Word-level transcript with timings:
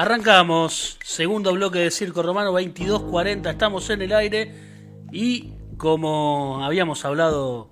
Arrancamos, 0.00 0.96
segundo 1.04 1.52
bloque 1.52 1.80
de 1.80 1.90
Circo 1.90 2.22
Romano 2.22 2.52
2240, 2.52 3.50
estamos 3.50 3.90
en 3.90 4.00
el 4.00 4.14
aire 4.14 4.50
y 5.12 5.52
como 5.76 6.64
habíamos 6.64 7.04
hablado 7.04 7.70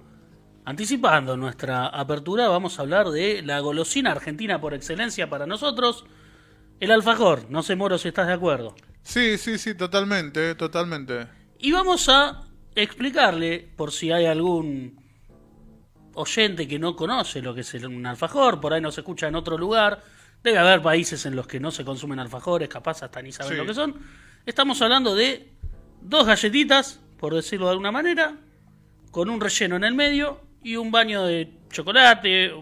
anticipando 0.66 1.38
nuestra 1.38 1.86
apertura, 1.86 2.48
vamos 2.48 2.78
a 2.78 2.82
hablar 2.82 3.08
de 3.08 3.40
la 3.40 3.60
golosina 3.60 4.10
argentina 4.10 4.60
por 4.60 4.74
excelencia 4.74 5.30
para 5.30 5.46
nosotros, 5.46 6.04
el 6.80 6.90
alfajor. 6.90 7.46
No 7.48 7.62
sé, 7.62 7.76
Moro, 7.76 7.96
si 7.96 8.08
estás 8.08 8.26
de 8.26 8.34
acuerdo. 8.34 8.74
Sí, 9.00 9.38
sí, 9.38 9.56
sí, 9.56 9.74
totalmente, 9.74 10.54
totalmente. 10.54 11.28
Y 11.58 11.72
vamos 11.72 12.10
a 12.10 12.42
explicarle, 12.74 13.72
por 13.74 13.90
si 13.90 14.12
hay 14.12 14.26
algún 14.26 15.00
oyente 16.12 16.68
que 16.68 16.78
no 16.78 16.94
conoce 16.94 17.40
lo 17.40 17.54
que 17.54 17.62
es 17.62 17.72
un 17.72 18.04
alfajor, 18.04 18.60
por 18.60 18.74
ahí 18.74 18.82
nos 18.82 18.98
escucha 18.98 19.28
en 19.28 19.34
otro 19.34 19.56
lugar, 19.56 20.02
debe 20.42 20.58
haber 20.58 20.82
países 20.82 21.26
en 21.26 21.36
los 21.36 21.46
que 21.46 21.60
no 21.60 21.70
se 21.70 21.84
consumen 21.84 22.18
alfajores, 22.18 22.68
capaz 22.68 23.02
hasta 23.02 23.20
ni 23.22 23.32
saben 23.32 23.52
Sí. 23.52 23.58
lo 23.58 23.66
que 23.66 23.74
son. 23.74 23.94
Estamos 24.46 24.80
hablando 24.82 25.14
de 25.14 25.52
dos 26.00 26.26
galletitas, 26.26 27.00
por 27.18 27.34
decirlo 27.34 27.66
de 27.66 27.72
alguna 27.72 27.90
manera, 27.92 28.36
con 29.10 29.28
un 29.30 29.40
relleno 29.40 29.76
en 29.76 29.84
el 29.84 29.94
medio 29.94 30.40
y 30.62 30.76
un 30.76 30.90
baño 30.90 31.24
de 31.24 31.52
chocolate. 31.70 32.52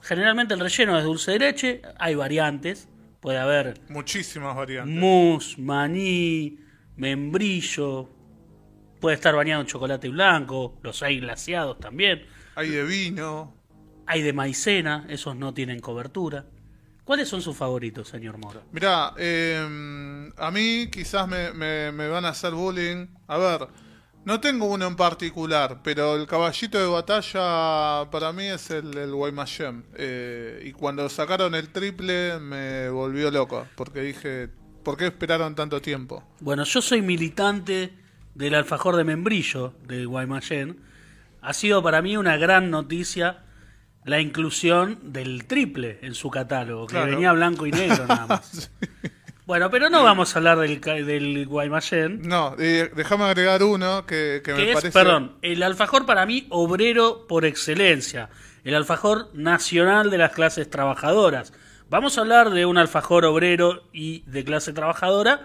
Generalmente 0.00 0.54
el 0.54 0.60
relleno 0.60 0.98
es 0.98 1.04
dulce 1.04 1.32
de 1.32 1.38
leche, 1.38 1.82
hay 1.98 2.14
variantes, 2.16 2.88
puede 3.20 3.38
haber 3.38 3.80
Muchísimas 3.88 4.56
variantes. 4.56 4.94
mousse, 4.94 5.56
maní, 5.58 6.58
membrillo, 6.96 8.08
puede 9.00 9.14
estar 9.14 9.34
bañado 9.34 9.60
en 9.60 9.66
chocolate 9.68 10.08
blanco, 10.08 10.78
los 10.82 11.02
hay 11.02 11.20
glaseados 11.20 11.78
también. 11.78 12.26
Hay 12.56 12.68
de 12.70 12.82
vino. 12.84 13.54
Hay 14.06 14.22
de 14.22 14.32
maicena, 14.32 15.06
esos 15.08 15.36
no 15.36 15.54
tienen 15.54 15.78
cobertura. 15.80 16.46
¿Cuáles 17.12 17.28
son 17.28 17.42
sus 17.42 17.54
favoritos, 17.54 18.08
señor 18.08 18.38
Moro? 18.38 18.62
Mirá, 18.72 19.12
eh, 19.18 20.30
a 20.38 20.50
mí 20.50 20.88
quizás 20.90 21.28
me, 21.28 21.52
me- 21.52 21.92
me 21.92 22.08
van 22.08 22.24
a 22.24 22.30
hacer 22.30 22.52
bullying. 22.54 23.06
A 23.28 23.36
ver, 23.36 23.68
no 24.24 24.40
tengo 24.40 24.64
uno 24.64 24.86
en 24.86 24.96
particular, 24.96 25.80
pero 25.84 26.16
el 26.16 26.26
caballito 26.26 26.78
de 26.78 26.86
batalla 26.86 28.10
para 28.10 28.32
mí 28.32 28.44
es 28.46 28.70
el, 28.70 28.96
el 28.96 29.12
Guaymallén. 29.12 29.84
Eh, 29.94 30.62
y 30.64 30.72
cuando 30.72 31.06
sacaron 31.10 31.54
el 31.54 31.68
triple 31.68 32.38
me 32.38 32.88
volvió 32.88 33.30
loco, 33.30 33.66
porque 33.76 34.00
dije, 34.00 34.48
¿por 34.82 34.96
qué 34.96 35.08
esperaron 35.08 35.54
tanto 35.54 35.82
tiempo? 35.82 36.24
Bueno, 36.40 36.64
yo 36.64 36.80
soy 36.80 37.02
militante 37.02 37.92
del 38.34 38.54
alfajor 38.54 38.96
de 38.96 39.04
membrillo 39.04 39.74
de 39.86 40.06
Guaymallén. 40.06 40.80
Ha 41.42 41.52
sido 41.52 41.82
para 41.82 42.00
mí 42.00 42.16
una 42.16 42.38
gran 42.38 42.70
noticia 42.70 43.41
la 44.04 44.20
inclusión 44.20 44.98
del 45.12 45.46
triple 45.46 45.98
en 46.02 46.14
su 46.14 46.30
catálogo, 46.30 46.86
que 46.86 46.92
Claro. 46.94 47.10
venía 47.12 47.32
blanco 47.32 47.66
y 47.66 47.70
negro 47.70 48.06
nada 48.06 48.26
más. 48.26 48.70
Bueno, 49.44 49.70
pero 49.70 49.90
no 49.90 50.04
vamos 50.04 50.34
a 50.34 50.38
hablar 50.38 50.58
del, 50.60 50.80
del 50.80 51.46
Guaymallén. 51.46 52.22
No, 52.22 52.54
eh, 52.60 52.90
déjame 52.94 53.24
agregar 53.24 53.62
uno 53.64 54.06
que, 54.06 54.40
que 54.42 54.52
me 54.52 54.58
que 54.58 54.68
es, 54.70 54.74
parece... 54.76 54.92
perdón, 54.92 55.32
el 55.42 55.64
alfajor 55.64 56.06
para 56.06 56.24
mí 56.26 56.46
obrero 56.50 57.26
por 57.26 57.44
excelencia, 57.44 58.30
el 58.62 58.76
alfajor 58.76 59.30
nacional 59.34 60.10
de 60.10 60.18
las 60.18 60.30
clases 60.32 60.70
trabajadoras. 60.70 61.52
Vamos 61.90 62.16
a 62.16 62.20
hablar 62.20 62.50
de 62.50 62.66
un 62.66 62.78
alfajor 62.78 63.24
obrero 63.24 63.82
y 63.92 64.22
de 64.30 64.44
clase 64.44 64.72
trabajadora, 64.72 65.40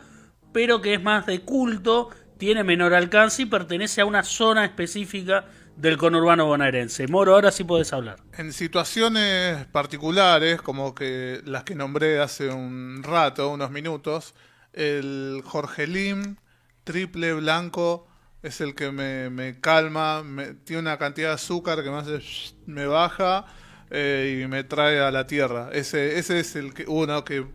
pero 0.53 0.79
que 0.79 0.93
es 0.93 1.01
más 1.03 1.25
de 1.25 1.41
culto, 1.41 2.09
tiene 2.37 2.63
menor 2.63 2.93
alcance 2.93 3.41
y 3.41 3.45
pertenece 3.47 4.01
a 4.01 4.05
una 4.05 4.23
zona 4.23 4.63
específica 4.63 5.45
del 5.77 5.97
conurbano 5.97 6.45
bonaerense. 6.45 7.07
Moro, 7.07 7.33
ahora 7.35 7.51
sí 7.51 7.63
puedes 7.63 7.93
hablar. 7.93 8.19
En 8.33 8.53
situaciones 8.53 9.65
particulares, 9.67 10.61
como 10.61 10.93
que 10.93 11.41
las 11.45 11.63
que 11.63 11.73
nombré 11.75 12.19
hace 12.19 12.49
un 12.49 13.01
rato, 13.03 13.49
unos 13.49 13.71
minutos, 13.71 14.35
el 14.73 15.41
Jorgelín 15.43 16.39
triple 16.83 17.33
blanco 17.33 18.07
es 18.43 18.61
el 18.61 18.75
que 18.75 18.91
me, 18.91 19.29
me 19.31 19.59
calma, 19.59 20.23
me- 20.23 20.53
tiene 20.53 20.81
una 20.81 20.97
cantidad 20.99 21.29
de 21.29 21.33
azúcar 21.35 21.83
que 21.83 21.89
me 21.89 21.97
hace 21.97 22.19
shh, 22.19 22.53
me 22.67 22.85
baja 22.85 23.45
eh, 23.89 24.41
y 24.43 24.47
me 24.47 24.63
trae 24.63 24.99
a 24.99 25.09
la 25.11 25.25
tierra. 25.25 25.69
Ese, 25.73 26.19
ese 26.19 26.39
es 26.39 26.55
el 26.55 26.73
que, 26.73 26.85
uno 26.87 27.23
que 27.23 27.45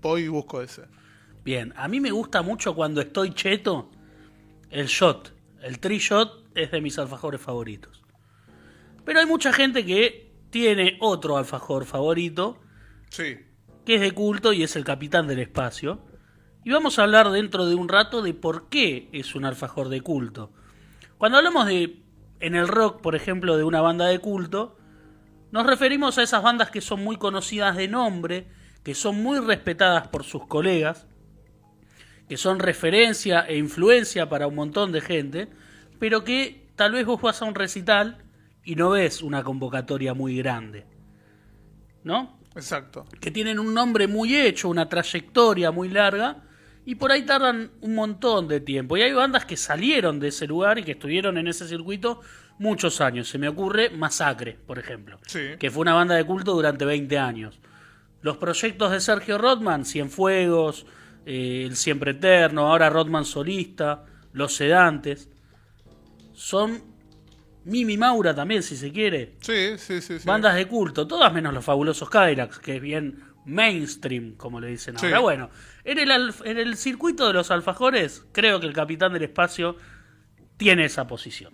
voy 0.00 0.22
y 0.24 0.28
busco 0.28 0.60
ese. 0.62 0.82
Bien, 1.44 1.72
a 1.76 1.88
mí 1.88 2.00
me 2.00 2.10
gusta 2.10 2.42
mucho 2.42 2.74
cuando 2.74 3.00
estoy 3.00 3.34
cheto 3.34 3.90
el 4.70 4.86
shot. 4.86 5.31
El 5.62 5.78
shot 5.80 6.48
es 6.54 6.70
de 6.70 6.80
mis 6.80 6.98
alfajores 6.98 7.40
favoritos. 7.40 8.02
Pero 9.04 9.20
hay 9.20 9.26
mucha 9.26 9.52
gente 9.52 9.84
que 9.84 10.32
tiene 10.50 10.98
otro 11.00 11.36
alfajor 11.36 11.84
favorito, 11.84 12.60
Sí, 13.10 13.38
que 13.84 13.96
es 13.96 14.00
de 14.00 14.12
culto 14.12 14.52
y 14.52 14.62
es 14.62 14.76
el 14.76 14.84
capitán 14.84 15.26
del 15.26 15.40
espacio. 15.40 16.00
Y 16.64 16.70
vamos 16.70 16.98
a 16.98 17.02
hablar 17.02 17.30
dentro 17.30 17.66
de 17.66 17.74
un 17.74 17.88
rato 17.88 18.22
de 18.22 18.34
por 18.34 18.68
qué 18.68 19.08
es 19.12 19.34
un 19.34 19.44
alfajor 19.44 19.88
de 19.88 20.00
culto. 20.00 20.52
Cuando 21.18 21.38
hablamos 21.38 21.66
de, 21.66 22.02
en 22.40 22.54
el 22.54 22.68
rock, 22.68 23.00
por 23.00 23.16
ejemplo, 23.16 23.56
de 23.56 23.64
una 23.64 23.80
banda 23.80 24.06
de 24.06 24.18
culto, 24.20 24.76
nos 25.50 25.66
referimos 25.66 26.18
a 26.18 26.22
esas 26.22 26.42
bandas 26.42 26.70
que 26.70 26.80
son 26.80 27.02
muy 27.02 27.16
conocidas 27.16 27.76
de 27.76 27.88
nombre, 27.88 28.48
que 28.82 28.94
son 28.94 29.22
muy 29.22 29.38
respetadas 29.38 30.08
por 30.08 30.24
sus 30.24 30.46
colegas, 30.46 31.06
que 32.32 32.38
son 32.38 32.60
referencia 32.60 33.40
e 33.46 33.58
influencia 33.58 34.26
para 34.30 34.46
un 34.46 34.54
montón 34.54 34.90
de 34.90 35.02
gente, 35.02 35.48
pero 35.98 36.24
que 36.24 36.64
tal 36.76 36.92
vez 36.92 37.04
vos 37.04 37.20
vas 37.20 37.42
a 37.42 37.44
un 37.44 37.54
recital 37.54 38.24
y 38.64 38.74
no 38.74 38.88
ves 38.88 39.20
una 39.20 39.42
convocatoria 39.44 40.14
muy 40.14 40.38
grande. 40.38 40.86
¿No? 42.04 42.38
exacto. 42.56 43.04
que 43.20 43.30
tienen 43.30 43.58
un 43.58 43.74
nombre 43.74 44.06
muy 44.06 44.34
hecho, 44.34 44.70
una 44.70 44.88
trayectoria 44.88 45.72
muy 45.72 45.90
larga, 45.90 46.38
y 46.86 46.94
por 46.94 47.12
ahí 47.12 47.26
tardan 47.26 47.70
un 47.82 47.94
montón 47.94 48.48
de 48.48 48.60
tiempo. 48.60 48.96
Y 48.96 49.02
hay 49.02 49.12
bandas 49.12 49.44
que 49.44 49.58
salieron 49.58 50.18
de 50.18 50.28
ese 50.28 50.46
lugar 50.46 50.78
y 50.78 50.84
que 50.84 50.92
estuvieron 50.92 51.36
en 51.36 51.48
ese 51.48 51.68
circuito 51.68 52.22
muchos 52.58 53.02
años. 53.02 53.28
Se 53.28 53.36
me 53.36 53.48
ocurre 53.50 53.90
Masacre, 53.90 54.56
por 54.66 54.78
ejemplo, 54.78 55.18
Sí. 55.26 55.40
que 55.58 55.70
fue 55.70 55.82
una 55.82 55.92
banda 55.92 56.14
de 56.14 56.24
culto 56.24 56.54
durante 56.54 56.86
20 56.86 57.18
años. 57.18 57.60
Los 58.22 58.38
proyectos 58.38 58.90
de 58.90 59.00
Sergio 59.02 59.36
Rodman, 59.36 59.84
Cienfuegos, 59.84 60.86
eh, 61.26 61.64
El 61.66 61.76
Siempre 61.76 62.12
Eterno, 62.12 62.68
ahora 62.68 62.90
Rodman 62.90 63.24
solista, 63.24 64.04
Los 64.32 64.54
Sedantes, 64.54 65.28
son 66.32 66.82
Mimi 67.64 67.96
Maura 67.96 68.34
también, 68.34 68.62
si 68.62 68.76
se 68.76 68.90
quiere, 68.92 69.36
Sí, 69.40 69.78
sí, 69.78 70.00
sí. 70.00 70.18
sí. 70.18 70.26
Bandas 70.26 70.54
de 70.56 70.66
culto, 70.66 71.06
todas 71.06 71.32
menos 71.32 71.54
los 71.54 71.64
fabulosos 71.64 72.10
Cadillacs, 72.10 72.58
que 72.58 72.76
es 72.76 72.82
bien 72.82 73.22
mainstream, 73.44 74.34
como 74.36 74.60
le 74.60 74.68
dicen 74.68 74.98
Sí. 74.98 75.06
ahora. 75.06 75.20
Bueno, 75.20 75.50
en 75.84 75.98
el, 75.98 76.34
en 76.44 76.58
el 76.58 76.76
circuito 76.76 77.26
de 77.26 77.32
los 77.34 77.50
alfajores, 77.50 78.24
creo 78.32 78.58
que 78.60 78.66
el 78.66 78.72
capitán 78.72 79.12
del 79.12 79.22
espacio 79.22 79.76
tiene 80.56 80.84
esa 80.84 81.06
posición. 81.06 81.52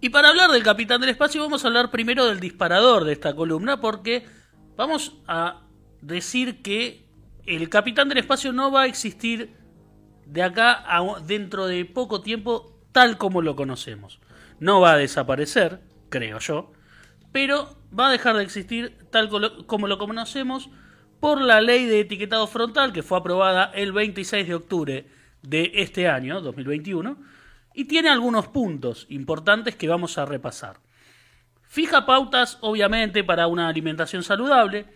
Y 0.00 0.10
para 0.10 0.28
hablar 0.28 0.50
del 0.50 0.62
capitán 0.62 1.00
del 1.00 1.10
espacio, 1.10 1.40
vamos 1.42 1.64
a 1.64 1.68
hablar 1.68 1.90
primero 1.90 2.26
del 2.26 2.38
disparador 2.40 3.04
de 3.04 3.12
esta 3.12 3.34
columna, 3.34 3.80
porque 3.80 4.26
vamos 4.76 5.16
a 5.26 5.62
decir 6.02 6.60
que 6.62 7.05
el 7.46 7.68
capitán 7.68 8.08
del 8.08 8.18
espacio 8.18 8.52
no 8.52 8.70
va 8.70 8.82
a 8.82 8.86
existir 8.86 9.56
de 10.26 10.42
acá 10.42 10.84
dentro 11.24 11.66
de 11.66 11.84
poco 11.84 12.20
tiempo 12.20 12.80
tal 12.92 13.18
como 13.18 13.42
lo 13.42 13.56
conocemos. 13.56 14.20
No 14.58 14.80
va 14.80 14.92
a 14.92 14.96
desaparecer, 14.96 15.80
creo 16.08 16.38
yo, 16.38 16.72
pero 17.32 17.78
va 17.96 18.08
a 18.08 18.12
dejar 18.12 18.36
de 18.36 18.42
existir 18.42 18.96
tal 19.10 19.28
como 19.66 19.86
lo 19.86 19.98
conocemos 19.98 20.70
por 21.20 21.40
la 21.40 21.60
ley 21.60 21.86
de 21.86 22.00
etiquetado 22.00 22.46
frontal 22.46 22.92
que 22.92 23.02
fue 23.02 23.18
aprobada 23.18 23.70
el 23.74 23.92
26 23.92 24.48
de 24.48 24.54
octubre 24.54 25.06
de 25.42 25.70
este 25.74 26.08
año, 26.08 26.40
2021, 26.40 27.18
y 27.74 27.84
tiene 27.84 28.08
algunos 28.08 28.48
puntos 28.48 29.06
importantes 29.10 29.76
que 29.76 29.88
vamos 29.88 30.18
a 30.18 30.24
repasar. 30.24 30.80
Fija 31.62 32.06
pautas, 32.06 32.58
obviamente, 32.62 33.22
para 33.22 33.46
una 33.46 33.68
alimentación 33.68 34.22
saludable. 34.22 34.86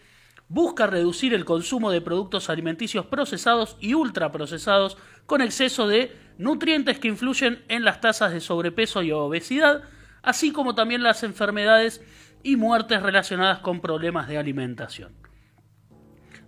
Busca 0.51 0.89
reducir 0.89 1.33
el 1.33 1.45
consumo 1.45 1.93
de 1.93 2.01
productos 2.01 2.51
alimenticios 2.51 3.07
procesados 3.07 3.77
y 3.79 3.95
ultraprocesados 3.95 4.99
con 5.25 5.43
exceso 5.43 5.87
de 5.87 6.13
nutrientes 6.39 6.99
que 6.99 7.07
influyen 7.07 7.65
en 7.69 7.85
las 7.85 8.01
tasas 8.01 8.33
de 8.33 8.41
sobrepeso 8.41 9.01
y 9.03 9.13
obesidad, 9.13 9.85
así 10.23 10.51
como 10.51 10.75
también 10.75 11.05
las 11.05 11.23
enfermedades 11.23 12.03
y 12.43 12.57
muertes 12.57 13.01
relacionadas 13.01 13.61
con 13.61 13.81
problemas 13.81 14.27
de 14.27 14.39
alimentación. 14.39 15.15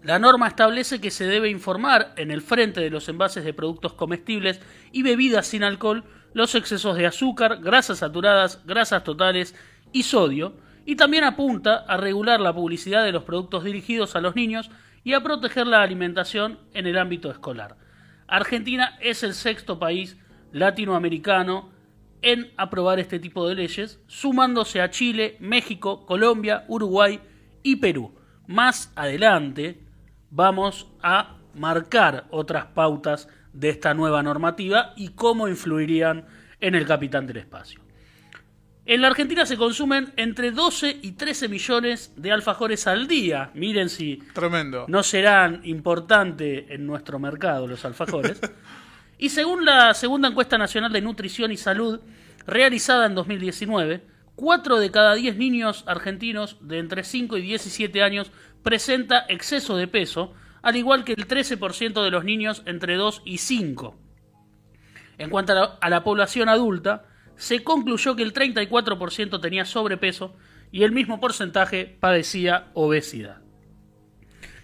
La 0.03 0.19
norma 0.19 0.49
establece 0.49 1.01
que 1.01 1.13
se 1.13 1.27
debe 1.27 1.49
informar 1.49 2.13
en 2.17 2.33
el 2.33 2.43
frente 2.43 2.81
de 2.81 2.91
los 2.91 3.09
envases 3.09 3.45
de 3.45 3.55
productos 3.55 3.93
comestibles 3.93 4.61
y 4.91 5.05
bebidas 5.05 5.47
sin 5.47 5.63
alcohol 5.63 6.03
los 6.35 6.57
excesos 6.57 6.97
de 6.97 7.07
azúcar, 7.07 7.61
grasas 7.63 7.99
saturadas, 7.99 8.67
grasas 8.67 9.05
totales 9.05 9.55
y 9.93 10.03
sodio, 10.03 10.57
y 10.85 10.97
también 10.97 11.25
apunta 11.25 11.85
a 11.87 11.97
regular 11.97 12.41
la 12.41 12.55
publicidad 12.55 13.05
de 13.05 13.13
los 13.13 13.25
productos 13.25 13.65
dirigidos 13.65 14.17
a 14.17 14.21
los 14.21 14.35
niños 14.35 14.71
y 15.05 15.15
a 15.15 15.23
proteger 15.23 15.67
la 15.67 15.83
alimentación 15.83 16.59
en 16.75 16.87
el 16.87 16.99
ámbito 16.99 17.31
escolar. 17.31 17.77
Argentina 18.27 18.97
es 19.01 19.23
el 19.23 19.35
sexto 19.35 19.79
país 19.79 20.17
latinoamericano 20.53 21.71
en 22.23 22.53
aprobar 22.57 23.01
este 23.01 23.19
tipo 23.19 23.49
de 23.49 23.57
leyes, 23.57 24.01
sumándose 24.07 24.81
a 24.81 24.91
Chile, 24.91 25.37
México, 25.41 26.07
Colombia, 26.07 26.65
Uruguay 26.69 27.21
y 27.63 27.77
Perú. 27.77 28.15
Más 28.47 28.93
adelante 28.95 29.81
vamos 30.31 30.89
a 31.03 31.37
marcar 31.55 32.27
otras 32.31 32.67
pautas 32.67 33.29
de 33.53 33.69
esta 33.69 33.93
nueva 33.93 34.23
normativa 34.23 34.95
y 34.97 35.09
cómo 35.09 35.49
influirían 35.49 36.27
en 36.61 36.75
el 36.75 36.87
capitán 36.87 37.27
del 37.27 37.39
espacio. 37.39 37.82
En 38.85 39.01
la 39.01 39.07
Argentina 39.07 39.47
se 39.47 39.57
consumen 39.57 40.13
entre 40.17 40.51
12 40.51 40.99
y 41.03 41.13
13 41.13 41.49
millones 41.49 42.13
de 42.17 42.33
alfajores 42.33 42.89
al 42.89 43.07
día. 43.07 43.53
Miren 43.55 43.89
si 43.89 44.17
Tremendo. 44.35 44.87
no 44.89 45.05
serán 45.05 45.61
importantes 45.63 46.65
en 46.69 46.85
nuestro 46.85 47.21
mercado 47.21 47.69
los 47.69 47.85
alfajores. 47.85 48.41
y 49.19 49.29
según 49.29 49.65
la 49.65 49.95
segunda 49.95 50.29
encuesta 50.29 50.59
nacional 50.59 50.93
de 50.93 51.01
nutrición 51.01 51.53
y 51.53 51.57
salud 51.57 52.01
realizada 52.45 53.07
en 53.07 53.15
2019, 53.15 54.05
4 54.35 54.79
de 54.81 54.91
cada 54.91 55.15
10 55.15 55.37
niños 55.37 55.85
argentinos 55.87 56.57
de 56.61 56.79
entre 56.79 57.05
5 57.05 57.37
y 57.37 57.43
17 57.43 58.03
años 58.03 58.33
presenta 58.65 59.27
exceso 59.29 59.77
de 59.77 59.87
peso, 59.87 60.35
al 60.61 60.75
igual 60.75 61.05
que 61.05 61.13
el 61.13 61.29
13% 61.29 62.03
de 62.03 62.11
los 62.11 62.25
niños 62.25 62.65
entre 62.67 62.97
2 62.97 63.23
y 63.25 63.39
5. 63.39 63.97
En 65.19 65.31
cuanto 65.31 65.53
a 65.53 65.55
la, 65.55 65.65
a 65.81 65.89
la 65.89 66.03
población 66.03 66.49
adulta, 66.49 67.05
se 67.37 67.63
concluyó 67.63 68.17
que 68.17 68.23
el 68.23 68.33
34% 68.33 69.41
tenía 69.41 69.65
sobrepeso 69.65 70.35
y 70.71 70.85
el 70.85 70.93
mismo 70.93 71.21
porcentaje 71.21 71.97
padecía 72.01 72.71
obesidad. 72.75 73.43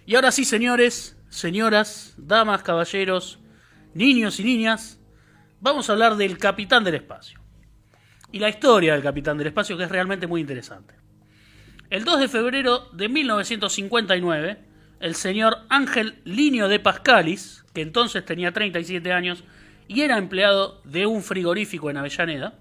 Y 0.07 0.15
ahora 0.15 0.33
sí, 0.33 0.45
señores, 0.45 1.21
señoras, 1.29 2.15
damas, 2.17 2.63
caballeros, 2.63 3.39
niños 3.95 4.41
y 4.41 4.45
niñas, 4.45 5.01
vamos 5.61 5.89
a 5.89 5.93
hablar 5.93 6.17
del 6.17 6.39
capitán 6.39 6.85
del 6.85 6.95
espacio. 6.95 7.41
Y 8.33 8.39
la 8.39 8.49
historia 8.49 8.95
del 8.95 9.03
capitán 9.03 9.39
del 9.39 9.49
espacio 9.49 9.77
que 9.77 9.85
es 9.85 9.91
realmente 9.91 10.27
muy 10.27 10.41
interesante. 10.41 10.95
El 11.91 12.05
2 12.05 12.21
de 12.21 12.29
febrero 12.29 12.91
de 12.93 13.09
1959, 13.09 14.59
el 15.01 15.15
señor 15.15 15.59
Ángel 15.69 16.21
Linio 16.25 16.69
de 16.69 16.81
Pascalis, 16.81 17.65
que 17.73 17.81
entonces 17.81 18.25
tenía 18.25 18.53
37 18.53 19.13
años 19.13 19.45
y 19.89 20.03
era 20.03 20.19
empleado 20.19 20.81
de 20.85 21.07
un 21.07 21.23
frigorífico 21.23 21.91
en 21.91 21.97
Avellaneda, 21.97 22.59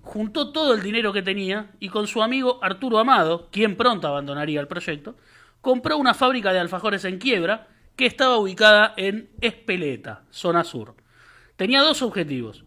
juntó 0.00 0.52
todo 0.52 0.72
el 0.72 0.82
dinero 0.82 1.12
que 1.12 1.22
tenía 1.22 1.72
y 1.80 1.88
con 1.88 2.06
su 2.06 2.22
amigo 2.22 2.58
Arturo 2.62 2.98
Amado, 2.98 3.48
quien 3.50 3.76
pronto 3.76 4.08
abandonaría 4.08 4.60
el 4.60 4.68
proyecto, 4.68 5.16
compró 5.60 5.98
una 5.98 6.14
fábrica 6.14 6.52
de 6.52 6.60
alfajores 6.60 7.04
en 7.04 7.18
quiebra 7.18 7.68
que 7.96 8.06
estaba 8.06 8.38
ubicada 8.38 8.94
en 8.96 9.28
Espeleta, 9.40 10.22
zona 10.30 10.64
sur. 10.64 10.94
Tenía 11.56 11.82
dos 11.82 12.00
objetivos. 12.00 12.64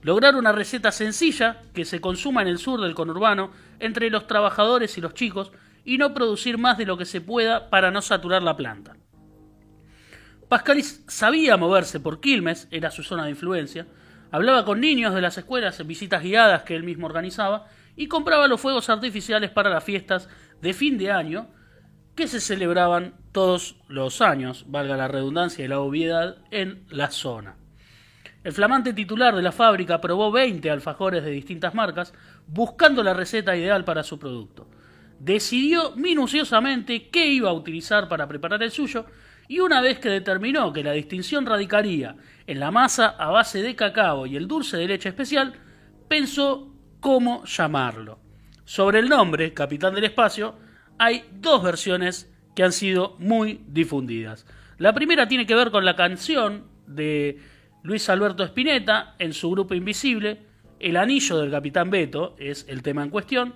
Lograr 0.00 0.34
una 0.34 0.50
receta 0.50 0.90
sencilla 0.90 1.62
que 1.72 1.84
se 1.84 2.00
consuma 2.00 2.42
en 2.42 2.48
el 2.48 2.58
sur 2.58 2.80
del 2.80 2.94
conurbano 2.94 3.52
entre 3.78 4.10
los 4.10 4.26
trabajadores 4.26 4.98
y 4.98 5.00
los 5.00 5.14
chicos 5.14 5.52
y 5.84 5.98
no 5.98 6.12
producir 6.12 6.58
más 6.58 6.78
de 6.78 6.86
lo 6.86 6.96
que 6.96 7.04
se 7.04 7.20
pueda 7.20 7.70
para 7.70 7.92
no 7.92 8.02
saturar 8.02 8.42
la 8.42 8.56
planta. 8.56 8.96
Pascalis 10.52 11.02
sabía 11.08 11.56
moverse 11.56 11.98
por 11.98 12.20
Quilmes, 12.20 12.68
era 12.70 12.90
su 12.90 13.02
zona 13.02 13.24
de 13.24 13.30
influencia, 13.30 13.86
hablaba 14.30 14.66
con 14.66 14.80
niños 14.80 15.14
de 15.14 15.22
las 15.22 15.38
escuelas 15.38 15.80
en 15.80 15.88
visitas 15.88 16.22
guiadas 16.22 16.64
que 16.64 16.76
él 16.76 16.82
mismo 16.82 17.06
organizaba 17.06 17.68
y 17.96 18.06
compraba 18.06 18.48
los 18.48 18.60
fuegos 18.60 18.90
artificiales 18.90 19.48
para 19.48 19.70
las 19.70 19.82
fiestas 19.82 20.28
de 20.60 20.74
fin 20.74 20.98
de 20.98 21.10
año 21.10 21.48
que 22.14 22.28
se 22.28 22.38
celebraban 22.38 23.14
todos 23.32 23.76
los 23.88 24.20
años, 24.20 24.66
valga 24.68 24.94
la 24.94 25.08
redundancia 25.08 25.64
y 25.64 25.68
la 25.68 25.80
obviedad, 25.80 26.36
en 26.50 26.84
la 26.90 27.10
zona. 27.10 27.56
El 28.44 28.52
flamante 28.52 28.92
titular 28.92 29.34
de 29.34 29.40
la 29.40 29.52
fábrica 29.52 30.02
probó 30.02 30.30
20 30.30 30.68
alfajores 30.68 31.24
de 31.24 31.30
distintas 31.30 31.72
marcas, 31.72 32.12
buscando 32.46 33.02
la 33.02 33.14
receta 33.14 33.56
ideal 33.56 33.86
para 33.86 34.02
su 34.02 34.18
producto. 34.18 34.68
Decidió 35.18 35.96
minuciosamente 35.96 37.08
qué 37.08 37.24
iba 37.28 37.48
a 37.48 37.54
utilizar 37.54 38.06
para 38.06 38.28
preparar 38.28 38.62
el 38.62 38.70
suyo 38.70 39.06
y 39.48 39.60
una 39.60 39.80
vez 39.80 39.98
que 39.98 40.08
determinó 40.08 40.72
que 40.72 40.84
la 40.84 40.92
distinción 40.92 41.46
radicaría 41.46 42.16
en 42.46 42.60
la 42.60 42.70
masa 42.70 43.08
a 43.08 43.30
base 43.30 43.62
de 43.62 43.76
cacao 43.76 44.26
y 44.26 44.36
el 44.36 44.48
dulce 44.48 44.76
de 44.76 44.88
leche 44.88 45.08
especial, 45.08 45.54
pensó 46.08 46.74
cómo 47.00 47.44
llamarlo. 47.44 48.18
Sobre 48.64 49.00
el 49.00 49.08
nombre, 49.08 49.52
Capitán 49.52 49.94
del 49.94 50.04
Espacio, 50.04 50.54
hay 50.98 51.24
dos 51.32 51.62
versiones 51.62 52.32
que 52.54 52.62
han 52.62 52.72
sido 52.72 53.16
muy 53.18 53.60
difundidas. 53.66 54.46
La 54.78 54.92
primera 54.92 55.28
tiene 55.28 55.46
que 55.46 55.54
ver 55.54 55.70
con 55.70 55.84
la 55.84 55.96
canción 55.96 56.66
de 56.86 57.38
Luis 57.82 58.08
Alberto 58.08 58.44
Spinetta 58.44 59.16
en 59.18 59.32
su 59.32 59.50
grupo 59.50 59.74
Invisible, 59.74 60.46
El 60.78 60.96
anillo 60.96 61.38
del 61.38 61.50
Capitán 61.50 61.90
Beto 61.90 62.34
es 62.38 62.66
el 62.68 62.82
tema 62.82 63.04
en 63.04 63.10
cuestión, 63.10 63.54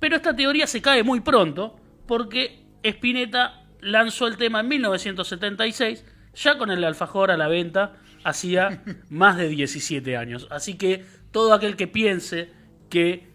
pero 0.00 0.16
esta 0.16 0.34
teoría 0.34 0.66
se 0.66 0.82
cae 0.82 1.04
muy 1.04 1.20
pronto 1.20 1.76
porque 2.06 2.64
Spinetta 2.82 3.65
lanzó 3.86 4.26
el 4.26 4.36
tema 4.36 4.60
en 4.60 4.68
1976, 4.68 6.04
ya 6.34 6.58
con 6.58 6.70
el 6.70 6.84
alfajor 6.84 7.30
a 7.30 7.36
la 7.36 7.48
venta 7.48 7.94
hacía 8.24 8.82
más 9.08 9.36
de 9.36 9.48
17 9.48 10.16
años. 10.16 10.48
Así 10.50 10.74
que 10.74 11.04
todo 11.30 11.54
aquel 11.54 11.76
que 11.76 11.86
piense 11.86 12.50
que 12.90 13.28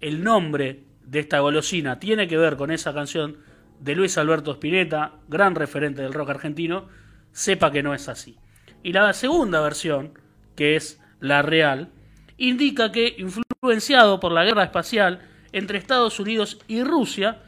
el 0.00 0.22
nombre 0.22 0.84
de 1.02 1.18
esta 1.20 1.40
golosina 1.40 1.98
tiene 1.98 2.28
que 2.28 2.36
ver 2.36 2.56
con 2.56 2.70
esa 2.70 2.94
canción 2.94 3.38
de 3.80 3.96
Luis 3.96 4.18
Alberto 4.18 4.52
Spinetta, 4.52 5.14
gran 5.28 5.54
referente 5.54 6.02
del 6.02 6.12
rock 6.12 6.30
argentino, 6.30 6.88
sepa 7.32 7.72
que 7.72 7.82
no 7.82 7.94
es 7.94 8.08
así. 8.08 8.38
Y 8.82 8.92
la 8.92 9.12
segunda 9.12 9.60
versión, 9.60 10.18
que 10.54 10.76
es 10.76 11.00
la 11.20 11.42
real, 11.42 11.90
indica 12.36 12.92
que, 12.92 13.16
influenciado 13.18 14.20
por 14.20 14.32
la 14.32 14.44
guerra 14.44 14.64
espacial 14.64 15.20
entre 15.52 15.78
Estados 15.78 16.20
Unidos 16.20 16.58
y 16.68 16.84
Rusia, 16.84 17.42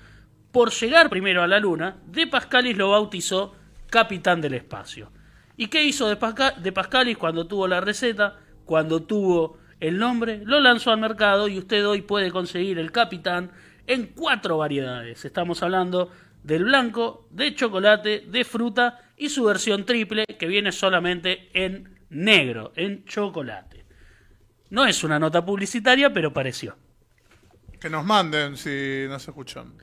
por 0.52 0.70
llegar 0.70 1.08
primero 1.08 1.42
a 1.42 1.46
la 1.46 1.60
Luna, 1.60 1.96
De 2.06 2.26
Pascalis 2.26 2.76
lo 2.76 2.90
bautizó 2.90 3.54
Capitán 3.88 4.40
del 4.40 4.54
Espacio. 4.54 5.10
¿Y 5.56 5.68
qué 5.68 5.84
hizo 5.84 6.08
De, 6.08 6.16
Pasca 6.16 6.52
de 6.52 6.72
Pascalis 6.72 7.18
cuando 7.18 7.46
tuvo 7.46 7.68
la 7.68 7.80
receta? 7.80 8.38
Cuando 8.64 9.02
tuvo 9.02 9.58
el 9.80 9.98
nombre, 9.98 10.42
lo 10.44 10.60
lanzó 10.60 10.90
al 10.90 11.00
mercado 11.00 11.48
y 11.48 11.58
usted 11.58 11.86
hoy 11.86 12.02
puede 12.02 12.30
conseguir 12.30 12.78
el 12.78 12.92
Capitán 12.92 13.50
en 13.86 14.06
cuatro 14.08 14.58
variedades. 14.58 15.24
Estamos 15.24 15.62
hablando 15.62 16.10
del 16.42 16.64
blanco, 16.64 17.26
de 17.30 17.54
chocolate, 17.54 18.24
de 18.26 18.44
fruta 18.44 19.00
y 19.16 19.28
su 19.28 19.44
versión 19.44 19.84
triple 19.84 20.24
que 20.38 20.46
viene 20.46 20.72
solamente 20.72 21.50
en 21.52 21.98
negro, 22.10 22.72
en 22.76 23.04
chocolate. 23.04 23.84
No 24.70 24.86
es 24.86 25.02
una 25.02 25.18
nota 25.18 25.44
publicitaria, 25.44 26.12
pero 26.12 26.32
pareció. 26.32 26.76
Que 27.80 27.90
nos 27.90 28.04
manden 28.04 28.56
si 28.56 29.06
nos 29.08 29.26
escuchan. 29.26 29.74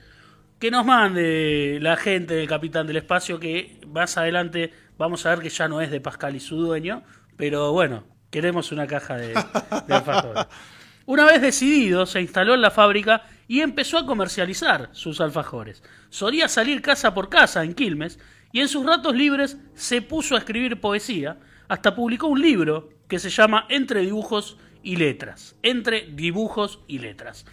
Que 0.59 0.71
nos 0.71 0.85
mande 0.85 1.77
la 1.81 1.97
gente 1.97 2.33
del 2.33 2.47
Capitán 2.47 2.87
del 2.87 2.97
Espacio, 2.97 3.39
que 3.39 3.79
más 3.87 4.17
adelante 4.17 4.73
vamos 4.97 5.25
a 5.25 5.29
ver 5.29 5.39
que 5.39 5.49
ya 5.49 5.67
no 5.67 5.81
es 5.81 5.91
de 5.91 6.01
Pascal 6.01 6.35
y 6.35 6.39
su 6.39 6.57
dueño, 6.57 7.03
pero 7.35 7.71
bueno, 7.73 8.05
queremos 8.31 8.71
una 8.71 8.87
caja 8.87 9.17
de, 9.17 9.35
de 9.87 9.93
alfajores. 9.93 10.45
Una 11.05 11.23
vez 11.23 11.41
decidido, 11.41 12.05
se 12.05 12.19
instaló 12.19 12.53
en 12.53 12.61
la 12.61 12.69
fábrica 12.69 13.23
y 13.47 13.61
empezó 13.61 13.97
a 13.97 14.05
comercializar 14.05 14.89
sus 14.91 15.21
alfajores. 15.21 15.81
Solía 16.09 16.49
salir 16.49 16.81
casa 16.81 17.13
por 17.13 17.29
casa 17.29 17.63
en 17.63 17.75
Quilmes 17.75 18.19
y 18.51 18.59
en 18.59 18.67
sus 18.67 18.85
ratos 18.85 19.15
libres 19.15 19.57
se 19.73 20.01
puso 20.01 20.35
a 20.35 20.39
escribir 20.39 20.81
poesía, 20.81 21.37
hasta 21.69 21.95
publicó 21.95 22.27
un 22.27 22.41
libro 22.41 22.89
que 23.07 23.19
se 23.19 23.29
llama 23.29 23.67
Entre 23.69 24.01
dibujos 24.01 24.57
y 24.83 24.97
letras. 24.97 25.55
Entre 25.63 26.07
dibujos 26.11 26.81
y 26.87 26.99
letras. 26.99 27.45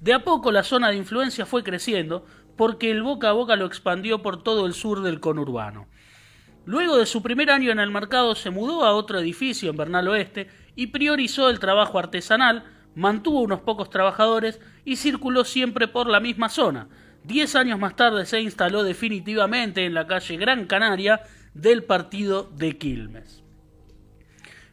De 0.00 0.12
a 0.12 0.24
poco 0.24 0.50
la 0.50 0.64
zona 0.64 0.90
de 0.90 0.96
influencia 0.96 1.46
fue 1.46 1.62
creciendo 1.62 2.26
porque 2.56 2.90
el 2.90 3.02
boca 3.02 3.30
a 3.30 3.32
boca 3.32 3.56
lo 3.56 3.66
expandió 3.66 4.22
por 4.22 4.42
todo 4.42 4.66
el 4.66 4.74
sur 4.74 5.02
del 5.02 5.20
conurbano. 5.20 5.86
Luego 6.64 6.96
de 6.96 7.06
su 7.06 7.22
primer 7.22 7.50
año 7.50 7.70
en 7.70 7.78
el 7.78 7.90
mercado 7.90 8.34
se 8.34 8.50
mudó 8.50 8.84
a 8.84 8.92
otro 8.92 9.20
edificio 9.20 9.70
en 9.70 9.76
Bernal 9.76 10.08
Oeste 10.08 10.48
y 10.74 10.88
priorizó 10.88 11.48
el 11.48 11.60
trabajo 11.60 11.98
artesanal, 11.98 12.64
mantuvo 12.94 13.40
unos 13.40 13.60
pocos 13.60 13.88
trabajadores 13.88 14.60
y 14.84 14.96
circuló 14.96 15.44
siempre 15.44 15.86
por 15.86 16.08
la 16.08 16.18
misma 16.18 16.48
zona. 16.48 16.88
Diez 17.22 17.54
años 17.54 17.78
más 17.78 17.94
tarde 17.94 18.26
se 18.26 18.40
instaló 18.40 18.82
definitivamente 18.82 19.84
en 19.84 19.94
la 19.94 20.06
calle 20.06 20.36
Gran 20.36 20.66
Canaria 20.66 21.22
del 21.54 21.84
partido 21.84 22.50
de 22.54 22.76
Quilmes. 22.78 23.42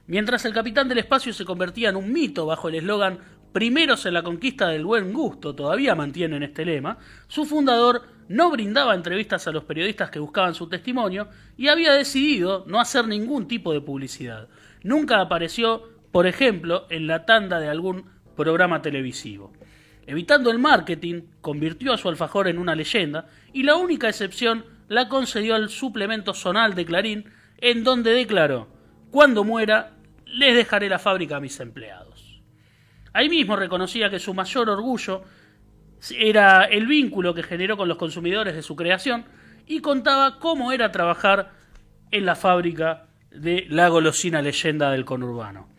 Mientras 0.05 0.45
el 0.45 0.53
capitán 0.53 0.89
del 0.89 0.97
espacio 0.97 1.31
se 1.31 1.45
convertía 1.45 1.89
en 1.89 1.95
un 1.95 2.11
mito 2.11 2.45
bajo 2.45 2.69
el 2.69 2.75
eslogan 2.75 3.19
primeros 3.53 4.05
en 4.05 4.15
la 4.15 4.23
conquista 4.23 4.67
del 4.67 4.83
buen 4.83 5.13
gusto, 5.13 5.55
todavía 5.55 5.95
mantienen 5.95 6.43
este 6.43 6.65
lema, 6.65 6.97
su 7.27 7.45
fundador 7.45 8.01
no 8.27 8.49
brindaba 8.49 8.95
entrevistas 8.95 9.47
a 9.47 9.51
los 9.51 9.63
periodistas 9.63 10.09
que 10.09 10.19
buscaban 10.19 10.55
su 10.55 10.67
testimonio 10.67 11.27
y 11.55 11.67
había 11.67 11.93
decidido 11.93 12.65
no 12.67 12.79
hacer 12.79 13.07
ningún 13.07 13.47
tipo 13.47 13.71
de 13.71 13.81
publicidad. 13.81 14.49
Nunca 14.81 15.21
apareció, 15.21 15.83
por 16.11 16.25
ejemplo, 16.25 16.87
en 16.89 17.07
la 17.07 17.25
tanda 17.25 17.59
de 17.59 17.69
algún 17.69 18.05
programa 18.35 18.81
televisivo. 18.81 19.53
Evitando 20.05 20.51
el 20.51 20.59
marketing, 20.59 21.21
convirtió 21.39 21.93
a 21.93 21.97
su 21.97 22.09
alfajor 22.09 22.47
en 22.47 22.57
una 22.57 22.75
leyenda 22.75 23.27
y 23.53 23.63
la 23.63 23.75
única 23.75 24.09
excepción 24.09 24.65
la 24.89 25.07
concedió 25.07 25.55
al 25.55 25.69
suplemento 25.69 26.33
zonal 26.33 26.75
de 26.75 26.85
Clarín, 26.85 27.29
en 27.57 27.83
donde 27.83 28.11
declaró, 28.11 28.67
cuando 29.11 29.43
muera, 29.43 29.93
les 30.25 30.55
dejaré 30.55 30.89
la 30.89 30.99
fábrica 30.99 31.37
a 31.37 31.39
mis 31.39 31.59
empleados. 31.59 32.32
Ahí 33.13 33.29
mismo 33.29 33.55
reconocía 33.55 34.09
que 34.09 34.19
su 34.19 34.33
mayor 34.33 34.69
orgullo 34.69 35.23
era 36.17 36.65
el 36.65 36.87
vínculo 36.87 37.33
que 37.33 37.43
generó 37.43 37.77
con 37.77 37.87
los 37.87 37.97
consumidores 37.97 38.55
de 38.55 38.63
su 38.63 38.75
creación 38.75 39.25
y 39.67 39.79
contaba 39.79 40.39
cómo 40.39 40.71
era 40.71 40.91
trabajar 40.91 41.51
en 42.11 42.25
la 42.25 42.35
fábrica 42.35 43.07
de 43.31 43.65
la 43.69 43.87
golosina 43.87 44.41
leyenda 44.41 44.91
del 44.91 45.05
conurbano. 45.05 45.69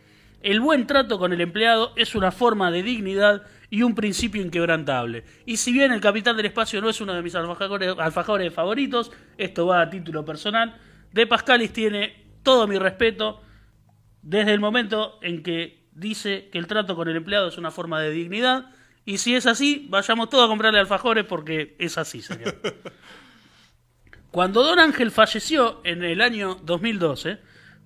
El 0.41 0.61
buen 0.61 0.87
trato 0.87 1.19
con 1.19 1.33
el 1.33 1.41
empleado 1.41 1.93
es 1.97 2.15
una 2.15 2.31
forma 2.31 2.71
de 2.71 2.83
dignidad 2.83 3.43
y 3.71 3.83
un 3.83 3.95
principio 3.95 4.43
inquebrantable. 4.43 5.25
Y 5.47 5.57
si 5.57 5.73
bien 5.73 5.91
el 5.91 6.01
Capitán 6.01 6.37
del 6.37 6.47
Espacio 6.47 6.81
no 6.81 6.91
es 6.91 7.01
uno 7.01 7.15
de 7.15 7.23
mis 7.23 7.35
alfajores, 7.35 8.53
favoritos, 8.53 9.11
esto 9.39 9.67
va 9.67 9.81
a 9.81 9.91
título 9.91 10.25
personal, 10.25 10.77
De 11.13 11.27
Pascalis 11.27 11.73
tiene 11.73 12.27
todo 12.43 12.67
mi 12.67 12.79
respeto 12.79 13.41
desde 14.23 14.53
el 14.53 14.61
momento 14.61 15.19
en 15.23 15.43
que 15.43 15.84
dice 15.95 16.49
que 16.53 16.59
el 16.59 16.67
trato 16.67 16.97
con 16.97 17.09
el 17.09 17.17
empleado 17.17 17.49
es 17.49 17.59
una 17.59 17.71
forma 17.71 18.01
de 18.01 18.11
dignidad. 18.11 18.67
Y 19.05 19.19
si 19.19 19.35
es 19.35 19.47
así, 19.47 19.87
vayamos 19.91 20.31
todos 20.31 20.47
a 20.47 20.49
comprarle 20.49 20.81
alfajores 20.81 21.25
porque 21.25 21.77
es 21.79 21.99
así, 21.99 22.23
señor. 22.23 22.57
Cuando 24.31 24.65
Don 24.65 24.81
Ángel 24.81 25.11
falleció 25.11 25.81
en 25.85 26.03
el 26.03 26.21
año 26.21 26.57
2012, 26.57 27.39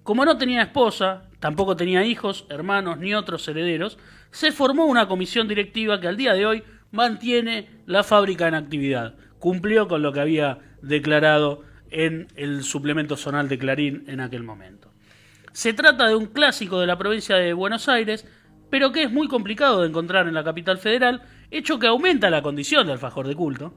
como 0.02 0.24
no 0.24 0.38
tenía 0.38 0.62
esposa, 0.62 1.28
tampoco 1.40 1.76
tenía 1.76 2.04
hijos, 2.06 2.46
hermanos 2.48 2.98
ni 2.98 3.14
otros 3.14 3.46
herederos, 3.48 3.98
se 4.30 4.52
formó 4.52 4.86
una 4.86 5.08
comisión 5.08 5.48
directiva 5.48 6.00
que 6.00 6.08
al 6.08 6.16
día 6.16 6.32
de 6.32 6.46
hoy 6.46 6.62
mantiene 6.90 7.68
la 7.84 8.02
fábrica 8.02 8.48
en 8.48 8.54
actividad. 8.54 9.16
Cumplió 9.38 9.88
con 9.88 10.00
lo 10.00 10.12
que 10.12 10.20
había 10.20 10.60
declarado 10.80 11.62
en 11.90 12.28
el 12.36 12.64
suplemento 12.64 13.16
zonal 13.16 13.48
de 13.48 13.58
Clarín 13.58 14.04
en 14.06 14.20
aquel 14.20 14.42
momento. 14.42 14.90
Se 15.58 15.72
trata 15.72 16.06
de 16.06 16.14
un 16.14 16.26
clásico 16.26 16.78
de 16.78 16.86
la 16.86 16.96
provincia 16.96 17.34
de 17.34 17.52
Buenos 17.52 17.88
Aires, 17.88 18.24
pero 18.70 18.92
que 18.92 19.02
es 19.02 19.10
muy 19.10 19.26
complicado 19.26 19.80
de 19.80 19.88
encontrar 19.88 20.28
en 20.28 20.34
la 20.34 20.44
capital 20.44 20.78
federal, 20.78 21.22
hecho 21.50 21.80
que 21.80 21.88
aumenta 21.88 22.30
la 22.30 22.42
condición 22.42 22.86
de 22.86 22.92
alfajor 22.92 23.26
de 23.26 23.34
culto, 23.34 23.74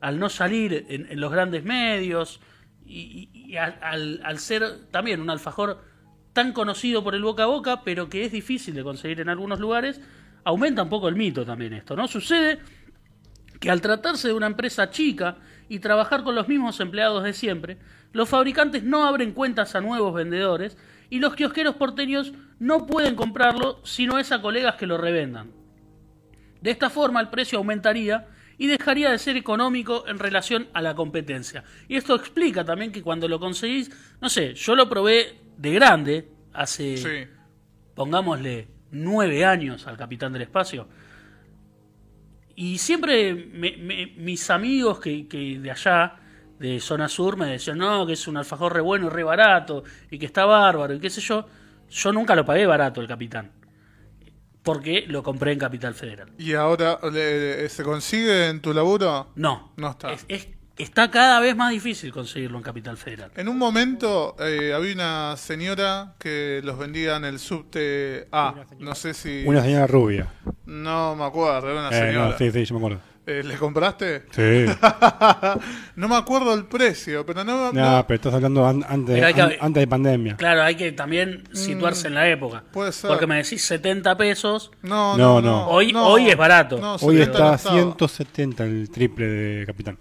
al 0.00 0.18
no 0.18 0.30
salir 0.30 0.86
en, 0.88 1.20
los 1.20 1.30
grandes 1.30 1.64
medios 1.64 2.40
y, 2.86 3.54
al, 3.58 4.22
al 4.24 4.38
ser 4.38 4.86
también 4.90 5.20
un 5.20 5.28
alfajor 5.28 5.84
tan 6.32 6.54
conocido 6.54 7.04
por 7.04 7.14
el 7.14 7.22
boca 7.22 7.42
a 7.42 7.46
boca, 7.48 7.82
pero 7.84 8.08
que 8.08 8.24
es 8.24 8.32
difícil 8.32 8.74
de 8.74 8.82
conseguir 8.82 9.20
en 9.20 9.28
algunos 9.28 9.60
lugares, 9.60 10.00
aumenta 10.44 10.82
un 10.82 10.88
poco 10.88 11.10
el 11.10 11.16
mito 11.16 11.44
también 11.44 11.74
esto, 11.74 11.94
¿no? 11.94 12.08
Sucede 12.08 12.58
que 13.60 13.70
al 13.70 13.82
tratarse 13.82 14.28
de 14.28 14.34
una 14.34 14.46
empresa 14.46 14.88
chica 14.88 15.36
y 15.68 15.80
trabajar 15.80 16.24
con 16.24 16.34
los 16.34 16.48
mismos 16.48 16.80
empleados 16.80 17.22
de 17.22 17.34
siempre, 17.34 17.76
los 18.12 18.30
fabricantes 18.30 18.82
no 18.82 19.04
abren 19.04 19.32
cuentas 19.32 19.74
a 19.74 19.82
nuevos 19.82 20.14
vendedores 20.14 20.78
y 21.12 21.18
los 21.18 21.34
kiosqueros 21.34 21.76
porteños 21.76 22.32
no 22.58 22.86
pueden 22.86 23.16
comprarlo 23.16 23.80
si 23.84 24.06
no 24.06 24.18
es 24.18 24.32
a 24.32 24.40
colegas 24.40 24.76
que 24.76 24.86
lo 24.86 24.96
revendan. 24.96 25.50
De 26.62 26.70
esta 26.70 26.88
forma 26.88 27.20
el 27.20 27.28
precio 27.28 27.58
aumentaría 27.58 28.28
y 28.56 28.66
dejaría 28.66 29.10
de 29.10 29.18
ser 29.18 29.36
económico 29.36 30.08
en 30.08 30.18
relación 30.18 30.68
a 30.72 30.80
la 30.80 30.94
competencia. 30.94 31.64
Y 31.86 31.96
esto 31.96 32.14
explica 32.14 32.64
también 32.64 32.92
que 32.92 33.02
cuando 33.02 33.28
lo 33.28 33.38
conseguís, 33.38 33.90
no 34.22 34.30
sé, 34.30 34.54
yo 34.54 34.74
lo 34.74 34.88
probé 34.88 35.38
de 35.58 35.72
grande, 35.74 36.28
hace, 36.54 37.28
pongámosle, 37.94 38.68
nueve 38.90 39.44
años 39.44 39.86
al 39.86 39.98
Capitán 39.98 40.32
del 40.32 40.40
Espacio. 40.40 40.88
Y 42.56 42.78
siempre 42.78 43.34
mis 43.34 44.48
amigos 44.48 44.98
que, 44.98 45.28
que, 45.28 45.58
de 45.58 45.70
allá, 45.70 46.21
de 46.62 46.78
zona 46.80 47.08
sur, 47.08 47.36
me 47.36 47.46
decían, 47.46 47.78
no, 47.78 48.06
que 48.06 48.12
es 48.12 48.28
un 48.28 48.36
alfajor 48.36 48.72
re 48.72 48.80
bueno 48.80 49.08
y 49.08 49.10
re 49.10 49.24
barato, 49.24 49.82
y 50.10 50.18
que 50.18 50.26
está 50.26 50.44
bárbaro, 50.44 50.94
y 50.94 51.00
qué 51.00 51.10
sé 51.10 51.20
yo. 51.20 51.44
Yo 51.90 52.12
nunca 52.12 52.34
lo 52.34 52.44
pagué 52.44 52.66
barato 52.66 53.00
el 53.00 53.08
Capitán. 53.08 53.50
Porque 54.62 55.04
lo 55.08 55.24
compré 55.24 55.52
en 55.52 55.58
Capital 55.58 55.92
Federal. 55.94 56.30
¿Y 56.38 56.54
ahora 56.54 57.00
se 57.68 57.82
consigue 57.82 58.48
en 58.48 58.62
tu 58.62 58.72
laburo? 58.72 59.32
No. 59.34 59.72
No 59.76 59.90
está. 59.90 60.12
es 60.28 60.48
está 60.78 61.10
cada 61.10 61.40
vez 61.40 61.56
más 61.56 61.70
difícil 61.70 62.12
conseguirlo 62.12 62.58
en 62.58 62.64
Capital 62.64 62.96
Federal. 62.96 63.30
En 63.36 63.48
un 63.48 63.58
momento 63.58 64.36
eh, 64.38 64.72
había 64.72 64.94
una 64.94 65.36
señora 65.36 66.14
que 66.18 66.60
los 66.64 66.78
vendía 66.78 67.16
en 67.16 67.24
el 67.24 67.38
subte 67.38 68.28
A. 68.32 68.54
No 68.78 68.94
sé 68.94 69.14
si. 69.14 69.44
Una 69.46 69.62
señora 69.62 69.86
rubia. 69.86 70.32
No 70.64 71.16
me 71.16 71.24
acuerdo, 71.24 71.70
era 71.70 71.80
una 71.80 71.96
eh, 71.96 72.06
señora. 72.06 72.30
No, 72.30 72.38
sí, 72.38 72.50
sí, 72.50 72.64
yo 72.64 72.74
me 72.74 72.78
acuerdo. 72.78 73.11
Eh, 73.24 73.42
¿Le 73.44 73.56
compraste? 73.56 74.24
Sí. 74.32 74.66
no 75.96 76.08
me 76.08 76.16
acuerdo 76.16 76.54
el 76.54 76.64
precio, 76.64 77.24
pero 77.24 77.44
no. 77.44 77.72
No, 77.72 78.04
pero 78.06 78.16
estás 78.16 78.34
hablando 78.34 78.66
antes, 78.66 79.22
antes 79.60 79.80
de 79.80 79.86
pandemia. 79.86 80.36
Claro, 80.36 80.62
hay 80.62 80.74
que 80.74 80.90
también 80.90 81.44
situarse 81.52 82.08
en 82.08 82.14
la 82.14 82.28
época. 82.28 82.64
Puede 82.72 82.90
ser. 82.90 83.08
Porque 83.08 83.28
me 83.28 83.36
decís 83.36 83.62
70 83.64 84.16
pesos. 84.16 84.72
No, 84.82 85.16
no, 85.16 85.40
no. 85.40 85.68
hoy, 85.68 85.92
hoy 85.94 86.30
es 86.30 86.36
barato. 86.36 86.80
hoy 87.00 87.20
está 87.20 87.56
170 87.58 88.64
el 88.64 88.90
triple 88.90 89.26
de 89.26 89.66
Capitán. 89.66 89.98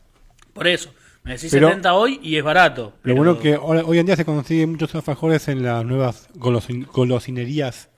Por 0.54 0.68
eso. 0.68 0.92
Me 1.24 1.34
decís 1.34 1.52
70 1.52 1.94
hoy 1.94 2.20
y 2.24 2.38
es 2.38 2.44
barato. 2.44 2.94
Lo 3.04 3.16
bueno 3.16 3.38
que 3.38 3.56
hoy 3.56 4.00
en 4.00 4.06
día 4.08 4.16
se 4.16 4.26
consiguen 4.26 4.72
muchos 4.72 4.96
alfajores 4.96 5.48
en 5.48 5.62
las 5.62 5.86
nuevas 5.86 6.28
golosinerías. 6.34 7.90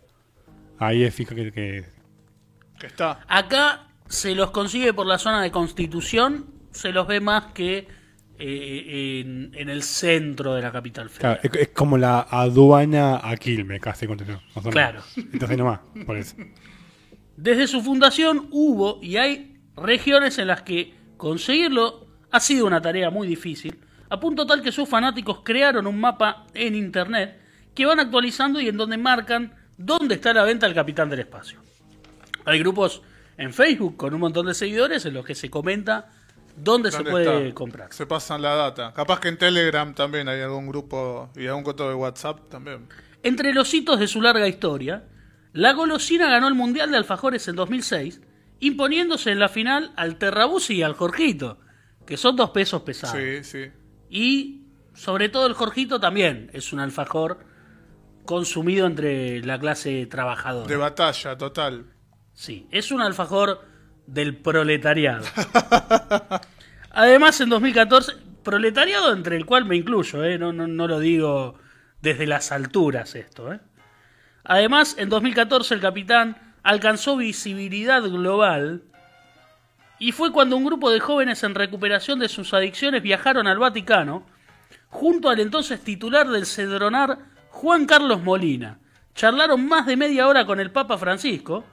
Ahí 0.79 1.03
es 1.03 1.15
fija 1.15 1.33
que, 1.33 1.53
que, 1.53 1.85
está. 2.85 3.21
Acá 3.29 3.87
se 4.13 4.35
los 4.35 4.51
consigue 4.51 4.93
por 4.93 5.07
la 5.07 5.17
zona 5.17 5.41
de 5.41 5.49
Constitución, 5.49 6.45
se 6.71 6.91
los 6.91 7.07
ve 7.07 7.19
más 7.19 7.51
que 7.51 7.87
eh, 8.37 9.23
en, 9.55 9.69
el 9.69 9.81
centro 9.81 10.53
de 10.53 10.61
la 10.61 10.71
capital 10.71 11.09
federal. 11.09 11.39
Claro, 11.39 11.59
es, 11.59 11.69
como 11.69 11.97
la 11.97 12.19
aduana 12.29 13.19
a 13.23 13.35
Quilmes, 13.37 13.81
casi 13.81 14.05
Constitución. 14.05 14.39
claro. 14.69 15.01
Entonces 15.17 15.57
nomás, 15.57 15.79
por 16.05 16.15
eso. 16.15 16.35
Desde 17.37 17.65
su 17.65 17.81
fundación 17.81 18.49
hubo 18.51 18.99
y 19.01 19.17
hay 19.17 19.57
regiones 19.75 20.37
en 20.37 20.47
las 20.47 20.61
que 20.61 20.93
conseguirlo 21.17 22.05
ha 22.29 22.39
sido 22.39 22.67
una 22.67 22.83
tarea 22.83 23.09
muy 23.09 23.27
difícil, 23.27 23.79
a 24.09 24.19
punto 24.19 24.45
tal 24.45 24.61
que 24.61 24.71
sus 24.71 24.87
fanáticos 24.87 25.39
crearon 25.43 25.87
un 25.87 25.99
mapa 25.99 26.45
en 26.53 26.75
internet 26.75 27.39
que 27.73 27.87
van 27.87 27.99
actualizando 27.99 28.61
y 28.61 28.67
en 28.67 28.77
donde 28.77 28.97
marcan 28.97 29.55
dónde 29.75 30.15
está 30.15 30.33
la 30.33 30.43
venta 30.43 30.67
del 30.67 30.75
Capitán 30.75 31.09
del 31.09 31.21
Espacio. 31.21 31.59
Hay 32.45 32.59
grupos 32.59 33.01
en 33.37 33.53
Facebook 33.53 33.97
con 33.97 34.13
un 34.13 34.19
montón 34.19 34.45
de 34.45 34.53
seguidores 34.53 35.05
en 35.05 35.13
los 35.13 35.25
que 35.25 35.35
se 35.35 35.49
comenta 35.49 36.09
dónde, 36.55 36.91
se 36.91 37.03
puede 37.03 37.53
comprar. 37.53 37.91
Se 37.93 38.05
pasan 38.05 38.41
la 38.41 38.55
data. 38.55 38.93
Capaz 38.93 39.19
que 39.19 39.29
en 39.29 39.37
Telegram 39.37 39.93
también 39.93 40.27
hay 40.27 40.41
algún 40.41 40.67
grupo 40.67 41.29
y 41.35 41.47
algún 41.47 41.63
coto 41.63 41.89
de 41.89 41.95
WhatsApp 41.95 42.49
también. 42.49 42.87
Entre 43.23 43.53
los 43.53 43.73
hitos 43.73 43.99
de 43.99 44.07
su 44.07 44.21
larga 44.21 44.47
historia, 44.47 45.05
la 45.53 45.73
golosina 45.73 46.29
ganó 46.29 46.47
el 46.47 46.55
Mundial 46.55 46.91
de 46.91 46.97
Alfajores 46.97 47.47
en 47.47 47.55
2006, 47.55 48.21
imponiéndose 48.59 49.31
en 49.31 49.39
la 49.39 49.49
final 49.49 49.93
al 49.95 50.17
Terrabusi 50.17 50.75
y 50.75 50.83
al 50.83 50.93
Jorgito, 50.93 51.59
que 52.05 52.17
son 52.17 52.35
dos 52.35 52.51
pesos 52.51 52.81
pesados. 52.81 53.17
Sí, 53.17 53.43
sí. 53.43 53.71
Y 54.09 54.63
sobre 54.93 55.29
todo 55.29 55.47
el 55.47 55.53
Jorgito 55.53 55.99
también 55.99 56.49
es 56.53 56.73
un 56.73 56.79
alfajor 56.79 57.39
consumido 58.25 58.87
entre 58.87 59.41
la 59.43 59.59
clase 59.59 60.05
trabajadora. 60.05 60.67
De 60.67 60.77
batalla, 60.77 61.37
total. 61.37 61.92
Sí, 62.33 62.67
es 62.71 62.91
un 62.91 63.01
alfajor 63.01 63.65
del 64.07 64.35
proletariado. 64.35 65.25
Además, 66.91 67.39
en 67.41 67.49
2014, 67.49 68.13
proletariado 68.43 69.13
entre 69.13 69.37
el 69.37 69.45
cual 69.45 69.65
me 69.65 69.75
incluyo, 69.75 70.23
¿eh? 70.23 70.37
no, 70.37 70.53
no, 70.53 70.67
no 70.67 70.87
lo 70.87 70.99
digo 70.99 71.55
desde 72.01 72.27
las 72.27 72.51
alturas 72.51 73.15
esto. 73.15 73.53
¿eh? 73.53 73.59
Además, 74.43 74.95
en 74.97 75.09
2014 75.09 75.73
el 75.73 75.81
capitán 75.81 76.37
alcanzó 76.63 77.17
visibilidad 77.17 78.01
global 78.03 78.83
y 79.99 80.11
fue 80.11 80.31
cuando 80.31 80.57
un 80.57 80.65
grupo 80.65 80.91
de 80.91 80.99
jóvenes 80.99 81.43
en 81.43 81.55
recuperación 81.55 82.19
de 82.19 82.29
sus 82.29 82.53
adicciones 82.53 83.01
viajaron 83.01 83.47
al 83.47 83.59
Vaticano, 83.59 84.25
junto 84.89 85.29
al 85.29 85.39
entonces 85.39 85.81
titular 85.81 86.27
del 86.27 86.45
Cedronar, 86.45 87.19
Juan 87.49 87.85
Carlos 87.85 88.21
Molina. 88.21 88.79
Charlaron 89.15 89.65
más 89.65 89.85
de 89.85 89.95
media 89.95 90.27
hora 90.27 90.45
con 90.45 90.59
el 90.59 90.71
Papa 90.71 90.97
Francisco, 90.97 91.63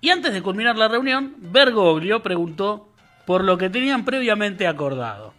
y 0.00 0.10
antes 0.10 0.32
de 0.32 0.42
culminar 0.42 0.76
la 0.76 0.88
reunión, 0.88 1.34
Bergoglio 1.38 2.22
preguntó 2.22 2.92
por 3.26 3.44
lo 3.44 3.58
que 3.58 3.70
tenían 3.70 4.04
previamente 4.04 4.66
acordado. 4.66 5.34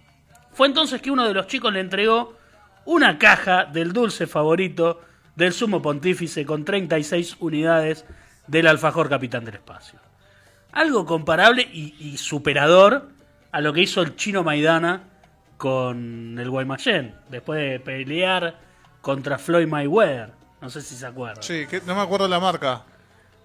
Fue 0.53 0.67
entonces 0.67 1.01
que 1.01 1.11
uno 1.11 1.27
de 1.27 1.33
los 1.33 1.47
chicos 1.47 1.73
le 1.73 1.79
entregó 1.79 2.37
una 2.85 3.17
caja 3.17 3.65
del 3.65 3.93
dulce 3.93 4.27
favorito 4.27 5.01
del 5.35 5.53
sumo 5.53 5.81
pontífice 5.81 6.45
con 6.45 6.65
36 6.65 7.37
unidades 7.39 8.05
del 8.47 8.67
alfajor 8.67 9.09
capitán 9.09 9.45
del 9.45 9.55
espacio 9.55 9.99
algo 10.71 11.05
comparable 11.05 11.67
y, 11.71 12.17
superador 12.17 13.09
a 13.51 13.61
lo 13.61 13.73
que 13.73 13.81
hizo 13.81 14.01
el 14.01 14.15
chino 14.15 14.43
Maidana 14.43 15.03
con 15.57 16.37
el 16.39 16.49
Guaymallén, 16.49 17.15
después 17.29 17.59
de 17.59 17.79
pelear 17.79 18.59
contra 19.01 19.37
Floyd 19.37 19.67
Mayweather. 19.67 20.33
No 20.61 20.69
sé 20.69 20.81
si 20.81 20.95
se 20.95 21.05
acuerdan. 21.05 21.43
Sí, 21.43 21.65
no 21.85 21.95
me 21.95 22.01
acuerdo 22.01 22.27
la 22.27 22.39
marca. 22.39 22.83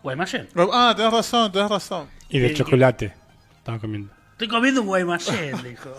Guaymallén. 0.03 0.49
Ah, 0.73 0.95
tenés 0.97 1.13
razón, 1.13 1.53
tenés 1.53 1.71
razón. 1.71 2.09
Y 2.29 2.39
de 2.39 2.55
chocolate. 2.55 3.13
Estaba 3.59 3.79
comiendo. 3.79 4.13
Estoy 4.33 4.49
comiendo 4.49 4.83
un 4.83 4.87
Guaymallén, 4.89 5.63
dijo. 5.63 5.95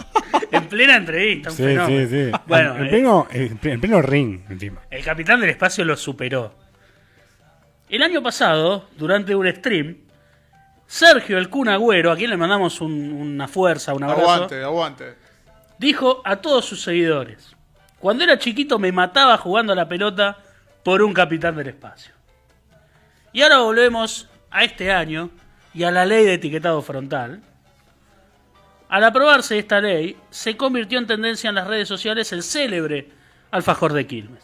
en 0.51 0.67
plena 0.67 0.95
entrevista, 0.97 1.49
un 1.49 1.55
sí, 1.55 1.63
Sí, 1.87 2.07
sí. 2.07 2.31
Bueno, 2.45 2.77
en, 2.77 2.85
eh, 2.85 2.89
pleno, 2.89 3.27
en 3.31 3.81
pleno 3.81 4.01
ring, 4.01 4.41
encima. 4.49 4.81
El 4.91 5.03
capitán 5.03 5.39
del 5.41 5.49
espacio 5.49 5.83
lo 5.83 5.97
superó. 5.97 6.53
El 7.89 8.03
año 8.03 8.21
pasado, 8.21 8.89
durante 8.97 9.33
un 9.33 9.47
stream, 9.47 9.97
Sergio 10.85 11.37
el 11.37 11.49
Kun 11.49 11.67
Agüero, 11.67 12.11
a 12.11 12.15
quien 12.15 12.29
le 12.29 12.37
mandamos 12.37 12.79
una 12.81 13.47
fuerza, 13.47 13.93
un 13.93 14.03
abrazo. 14.03 14.31
Aguante, 14.31 14.63
aguante. 14.63 15.15
dijo 15.77 16.21
a 16.23 16.37
todos 16.37 16.65
sus 16.65 16.81
seguidores, 16.81 17.55
cuando 17.99 18.23
era 18.23 18.37
chiquito 18.37 18.77
me 18.77 18.91
mataba 18.91 19.37
jugando 19.37 19.73
a 19.73 19.75
la 19.75 19.87
pelota 19.87 20.37
por 20.83 21.01
un 21.01 21.13
capitán 21.13 21.55
del 21.55 21.69
espacio. 21.69 22.13
Y 23.37 23.43
ahora 23.43 23.59
volvemos 23.59 24.27
a 24.49 24.63
este 24.63 24.91
año 24.91 25.29
y 25.71 25.83
a 25.83 25.91
la 25.91 26.07
ley 26.07 26.25
de 26.25 26.33
etiquetado 26.33 26.81
frontal. 26.81 27.43
Al 28.89 29.03
aprobarse 29.03 29.59
esta 29.59 29.79
ley, 29.79 30.17
se 30.31 30.57
convirtió 30.57 30.97
en 30.97 31.05
tendencia 31.05 31.49
en 31.49 31.53
las 31.53 31.67
redes 31.67 31.87
sociales 31.87 32.31
el 32.33 32.41
célebre 32.41 33.09
alfajor 33.51 33.93
de 33.93 34.07
Quilmes. 34.07 34.41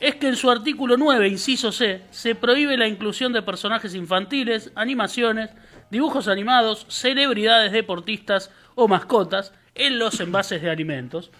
Es 0.00 0.16
que 0.16 0.26
en 0.26 0.34
su 0.34 0.50
artículo 0.50 0.96
9, 0.96 1.28
inciso 1.28 1.70
C, 1.70 2.02
se 2.10 2.34
prohíbe 2.34 2.76
la 2.76 2.88
inclusión 2.88 3.32
de 3.32 3.42
personajes 3.42 3.94
infantiles, 3.94 4.72
animaciones, 4.74 5.50
dibujos 5.88 6.26
animados, 6.26 6.84
celebridades 6.88 7.70
deportistas 7.70 8.50
o 8.74 8.88
mascotas 8.88 9.52
en 9.76 10.00
los 10.00 10.18
envases 10.18 10.62
de 10.62 10.70
alimentos. 10.70 11.30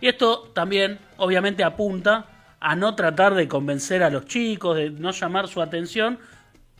Y 0.00 0.06
esto 0.06 0.48
también, 0.54 1.00
obviamente, 1.16 1.64
apunta 1.64 2.28
a 2.64 2.76
no 2.76 2.94
tratar 2.94 3.34
de 3.34 3.48
convencer 3.48 4.02
a 4.02 4.10
los 4.10 4.26
chicos, 4.26 4.76
de 4.76 4.90
no 4.90 5.10
llamar 5.10 5.48
su 5.48 5.60
atención, 5.60 6.18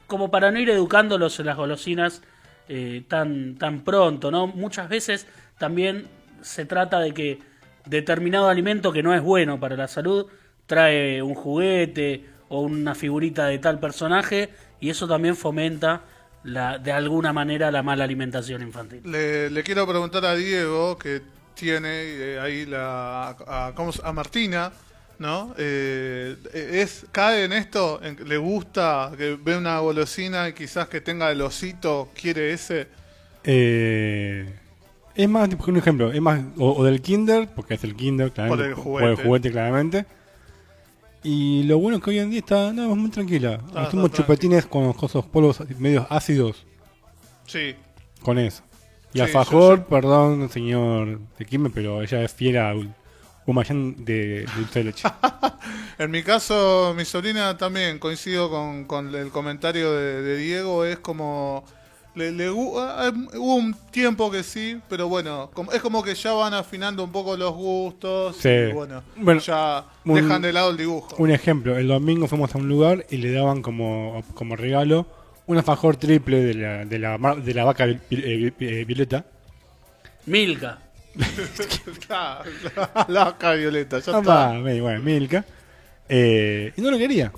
como 0.07 0.31
para 0.31 0.51
no 0.51 0.61
ir 0.61 0.71
educándolos 0.71 1.41
en 1.41 1.47
las 1.47 1.57
golosinas 1.57 2.23
eh, 2.69 3.03
tan, 3.09 3.57
tan 3.57 3.81
pronto, 3.83 4.31
¿no? 4.31 4.47
Muchas 4.47 4.89
veces 4.89 5.27
también 5.59 6.07
se 6.41 6.65
trata 6.67 7.01
de 7.01 7.13
que 7.13 7.39
determinado 7.87 8.49
alimento 8.49 8.93
que 8.93 9.03
no 9.03 9.13
es 9.15 9.23
bueno 9.23 9.59
para 9.59 9.77
la 9.77 9.89
salud 9.89 10.27
trae 10.67 11.21
un 11.23 11.35
juguete 11.35 12.25
o 12.49 12.61
una 12.61 12.95
figurita 12.95 13.47
de 13.47 13.59
tal 13.59 13.81
personaje 13.81 14.51
y 14.81 14.91
eso 14.91 15.09
también 15.09 15.35
fomenta 15.37 16.03
la, 16.45 16.79
de 16.79 16.93
alguna 16.93 17.33
manera 17.33 17.71
la 17.73 17.83
mala 17.83 18.05
alimentación 18.05 18.63
infantil. 18.63 19.01
Le, 19.05 19.51
le 19.51 19.63
quiero 19.63 19.87
preguntar 19.87 20.25
a 20.27 20.35
Diego, 20.37 20.97
que 20.99 21.23
tiene 21.55 21.89
eh, 21.91 22.39
ahí 22.41 22.67
la, 22.67 23.31
a, 23.47 23.73
¿cómo 23.75 23.93
se- 23.93 24.03
a 24.05 24.13
Martina, 24.13 24.73
¿no? 25.23 25.55
Eh, 25.57 26.37
es, 26.53 27.07
¿Cae 27.13 27.45
en 27.45 27.53
esto? 27.55 27.99
En- 28.03 28.19
¿Le 28.29 28.37
gusta 28.37 29.11
que 29.17 29.39
ve 29.43 29.57
una 29.57 29.79
golosina 29.79 30.49
y 30.49 30.53
quizás 30.53 30.89
que 30.89 31.01
tenga 31.01 31.31
el 31.31 31.41
osito, 31.41 32.11
quiere 32.21 32.53
ese? 32.53 32.89
Eh, 33.45 34.53
es 35.15 35.29
más, 35.29 35.49
un 35.67 35.77
ejemplo, 35.77 36.13
es 36.13 36.21
más 36.21 36.41
o, 36.59 36.73
o 36.73 36.85
del 36.85 37.01
Kinder, 37.01 37.49
porque 37.55 37.75
es 37.75 37.85
el 37.85 37.95
Kinder, 37.97 38.31
claramente, 38.33 38.67
el 38.67 38.75
por 38.75 38.85
juguete. 38.85 39.11
el 39.11 39.17
juguete, 39.27 39.51
claramente. 39.51 40.07
Y 41.25 41.63
lo 41.65 41.79
bueno 41.79 41.99
es 41.99 42.03
que 42.03 42.11
hoy 42.11 42.19
en 42.19 42.31
día 42.31 42.41
está, 42.41 42.73
no, 42.73 42.95
muy 42.97 43.11
tranquila. 43.11 43.61
está 43.67 43.83
Hacemos 43.83 44.11
chupetines 44.11 44.67
con 44.67 44.93
cosos 44.93 45.25
polvos 45.25 45.63
medios 45.79 46.05
ácidos 46.11 46.67
Sí. 47.47 47.77
con 48.23 48.39
eso. 48.39 48.63
Y 49.15 49.19
Sí, 49.19 49.21
alfajor, 49.21 49.77
yo- 49.79 49.83
yo- 49.85 49.89
perdón, 49.89 50.49
señor 50.51 51.21
de 51.39 51.45
Quilmes, 51.45 51.71
pero 51.75 52.03
ella 52.03 52.23
es 52.23 52.33
fiel 52.33 52.57
de 53.47 54.47
dulce 54.57 54.79
de 54.81 54.85
leche. 54.85 55.09
En 55.99 56.11
mi 56.11 56.23
caso, 56.23 56.95
mi 56.97 57.05
sobrina 57.05 57.57
también 57.57 57.99
coincido 57.99 58.51
con, 58.51 58.85
con 58.85 59.15
el 59.15 59.31
comentario 59.31 59.93
de, 59.93 60.23
de 60.23 60.37
Diego, 60.37 60.85
es 60.85 60.99
como... 60.99 61.65
Le, 62.15 62.29
ah, 62.79 63.07
ah, 63.09 63.13
hubo 63.37 63.55
un 63.55 63.75
tiempo 63.91 64.31
que 64.31 64.43
sí, 64.43 64.79
pero 64.89 65.09
bueno, 65.09 65.51
como- 65.55 65.73
es 65.73 65.81
como 65.81 66.03
que 66.03 66.15
ya 66.15 66.33
van 66.33 66.53
afinando 66.53 67.03
un 67.05 67.11
poco 67.13 67.37
los 67.39 67.55
gustos 67.55 68.37
Sí. 68.37 68.49
y 68.51 68.73
bueno, 68.73 69.03
Bueno, 69.17 69.41
ya 69.41 69.85
un- 70.05 70.17
dejan 70.17 70.43
de 70.43 70.53
lado 70.53 70.71
el 70.71 70.77
dibujo. 70.77 71.15
un 71.19 71.31
ejemplo, 71.31 71.77
el 71.79 71.89
domingo 71.89 72.29
fuimos 72.29 72.55
a 72.55 72.59
un 72.59 72.69
lugar 72.69 73.07
y 73.09 73.17
le 73.17 73.33
daban 73.33 73.63
como, 73.63 74.23
como 74.35 74.57
regalo 74.57 75.07
un 75.47 75.57
alfajor 75.57 75.97
triple 75.97 76.41
de 76.43 76.55
la, 76.55 76.85
de 76.85 76.99
la, 76.99 77.17
mar- 77.17 77.43
de 77.43 77.55
la 77.55 77.65
vaca 77.65 77.87
eh, 77.87 77.99
eh, 78.11 78.85
violeta. 78.87 79.25
Milka. 80.27 80.79
La 83.09 83.25
vaca 83.25 83.53
violeta, 83.55 83.99
ya 83.99 84.13
Ah, 84.15 84.19
está. 84.19 84.21
va, 84.21 84.53
me- 84.55 84.81
bueno, 84.81 85.01
Milka. 85.03 85.45
Eh, 86.09 86.73
y 86.77 86.81
no 86.81 86.91
lo 86.91 86.99
quería. 86.99 87.33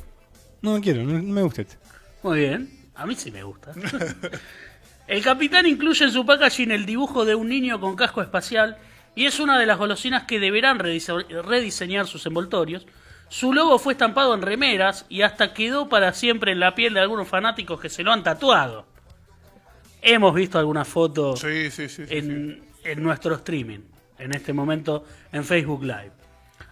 No 0.62 0.76
lo 0.76 0.80
quiero, 0.82 1.02
no, 1.02 1.12
no 1.20 1.32
me 1.32 1.42
gusta 1.42 1.62
este. 1.62 1.76
Muy 2.22 2.38
bien, 2.40 2.70
a 2.94 3.06
mí 3.06 3.14
sí 3.14 3.30
me 3.30 3.42
gusta. 3.42 3.72
El 5.06 5.22
capitán 5.22 5.66
incluye 5.66 6.02
en 6.06 6.10
su 6.12 6.24
packaging 6.24 6.70
el 6.70 6.86
dibujo 6.86 7.26
de 7.26 7.34
un 7.34 7.46
niño 7.50 7.78
con 7.78 7.94
casco 7.94 8.22
espacial 8.22 8.78
y 9.14 9.26
es 9.26 9.38
una 9.38 9.58
de 9.58 9.66
las 9.66 9.76
golosinas 9.76 10.22
que 10.24 10.40
deberán 10.40 10.78
redise- 10.78 11.26
rediseñar 11.42 12.06
sus 12.06 12.24
envoltorios. 12.24 12.86
Su 13.28 13.52
logo 13.52 13.78
fue 13.78 13.92
estampado 13.92 14.32
en 14.34 14.40
remeras 14.40 15.04
y 15.10 15.20
hasta 15.20 15.52
quedó 15.52 15.90
para 15.90 16.14
siempre 16.14 16.52
en 16.52 16.60
la 16.60 16.74
piel 16.74 16.94
de 16.94 17.00
algunos 17.00 17.28
fanáticos 17.28 17.78
que 17.80 17.90
se 17.90 18.02
lo 18.02 18.12
han 18.12 18.22
tatuado. 18.22 18.86
Hemos 20.00 20.34
visto 20.34 20.58
alguna 20.58 20.86
foto 20.86 21.36
Sí, 21.36 21.70
sí, 21.70 21.88
sí. 21.88 21.88
sí, 21.88 22.06
sí. 22.06 22.14
en, 22.16 22.62
en 22.84 23.02
nuestro 23.02 23.34
streaming, 23.36 23.80
en 24.18 24.34
este 24.34 24.52
momento 24.52 25.04
en 25.32 25.44
Facebook 25.44 25.82
Live. 25.82 26.12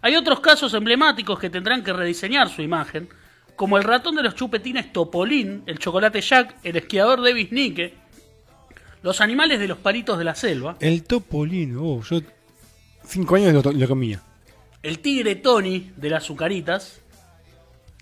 Hay 0.01 0.17
otros 0.17 0.41
casos 0.41 0.73
emblemáticos 0.75 1.39
que 1.39 1.51
tendrán 1.51 1.83
que 1.83 1.93
rediseñar 1.93 2.49
su 2.49 2.63
imagen, 2.63 3.09
como 3.57 3.77
el 3.79 3.85
ratón 3.85 4.17
de 4.17 4.23
los 4.23 4.35
chupetines 4.35 4.93
Topolín, 4.93 5.63
el 5.67 5.79
chocolate 5.79 6.21
Jack, 6.21 6.57
el 6.63 6.77
esquiador 6.77 7.23
Davis 7.23 7.53
Nike, 7.53 7.95
los 9.03 9.21
animales 9.21 9.59
de 9.61 9.69
los 9.69 9.79
paritos 9.79 10.19
de 10.19 10.25
la 10.25 10.35
selva, 10.35 10.77
El 10.81 11.03
topolino, 11.05 11.83
oh, 11.85 12.03
yo 12.03 12.21
cinco 13.05 13.35
años 13.37 13.53
lo, 13.65 13.73
lo 13.73 13.89
comía. 13.89 14.21
el 14.83 14.99
tigre 15.01 15.37
Tony 15.37 15.91
de 15.97 16.11
las 16.11 16.25
azucaritas. 16.25 17.01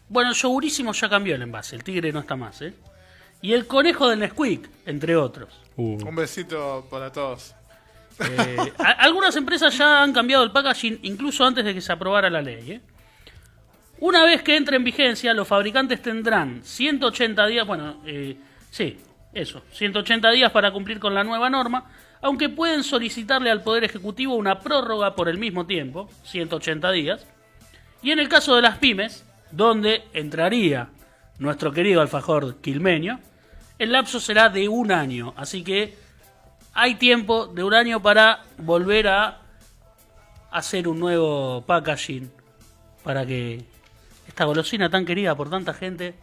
Bueno, 0.09 0.31
el 0.31 0.37
yogurísimo 0.37 0.93
ya 0.93 1.09
cambió 1.09 1.35
el 1.37 1.43
envase, 1.43 1.77
el 1.77 1.85
tigre 1.85 2.13
no 2.13 2.21
está 2.21 2.37
más, 2.37 2.61
¿eh? 2.63 2.75
Y 3.43 3.53
el 3.55 3.67
conejo 3.67 4.09
del 4.09 4.19
Nesquik, 4.19 4.69
entre 4.85 5.17
otros. 5.17 5.49
Uh, 5.77 6.07
Un 6.07 6.15
besito 6.15 6.87
para 6.91 7.11
todos. 7.11 7.55
Eh, 8.21 8.73
algunas 8.79 9.35
empresas 9.37 9.77
ya 9.77 10.03
han 10.03 10.13
cambiado 10.13 10.45
el 10.45 10.51
packaging 10.51 11.01
incluso 11.03 11.45
antes 11.45 11.65
de 11.65 11.75
que 11.75 11.81
se 11.81 11.93
aprobara 11.93 12.29
la 12.29 12.43
ley. 12.43 12.73
¿eh? 12.73 12.81
Una 14.01 14.25
vez 14.25 14.43
que 14.43 14.57
entre 14.57 14.77
en 14.77 14.85
vigencia, 14.85 15.35
los 15.35 15.47
fabricantes 15.47 16.03
tendrán 16.03 16.63
180 16.63 17.47
días, 17.47 17.67
bueno, 17.67 18.01
eh, 18.07 18.37
sí, 18.71 18.99
eso, 19.33 19.63
180 19.73 20.31
días 20.31 20.51
para 20.53 20.73
cumplir 20.73 20.99
con 20.99 21.15
la 21.15 21.25
nueva 21.25 21.51
norma, 21.51 21.91
aunque 22.23 22.49
pueden 22.49 22.83
solicitarle 22.83 23.51
al 23.51 23.63
Poder 23.63 23.85
Ejecutivo 23.85 24.35
una 24.35 24.61
prórroga 24.61 25.15
por 25.15 25.29
el 25.29 25.39
mismo 25.39 25.67
tiempo, 25.67 26.11
180 26.25 26.91
días. 26.93 27.27
Y 28.03 28.11
en 28.11 28.19
el 28.19 28.29
caso 28.29 28.57
de 28.57 28.63
las 28.63 28.79
pymes, 28.79 29.25
donde 29.51 30.05
entraría 30.13 30.89
nuestro 31.39 31.73
querido 31.73 32.01
alfajor 32.01 32.57
quilmeño, 32.61 33.21
el 33.79 33.93
lapso 33.93 34.21
será 34.21 34.49
de 34.49 34.69
un 34.69 34.93
año, 34.93 35.33
así 35.37 35.63
que 35.63 35.97
hay 36.73 36.95
tiempo 36.97 37.47
de 37.47 37.65
un 37.65 37.75
año 37.75 38.01
para 38.03 38.45
volver 38.59 39.09
a 39.09 39.41
hacer 40.51 40.89
un 40.89 40.99
nuevo 40.99 41.65
packaging 41.67 42.31
para 43.03 43.25
que 43.25 43.65
esta 44.27 44.45
golosina 44.45 44.91
tan 44.91 45.05
querida 45.05 45.35
por 45.35 45.51
tanta 45.51 45.75
gente 45.75 46.15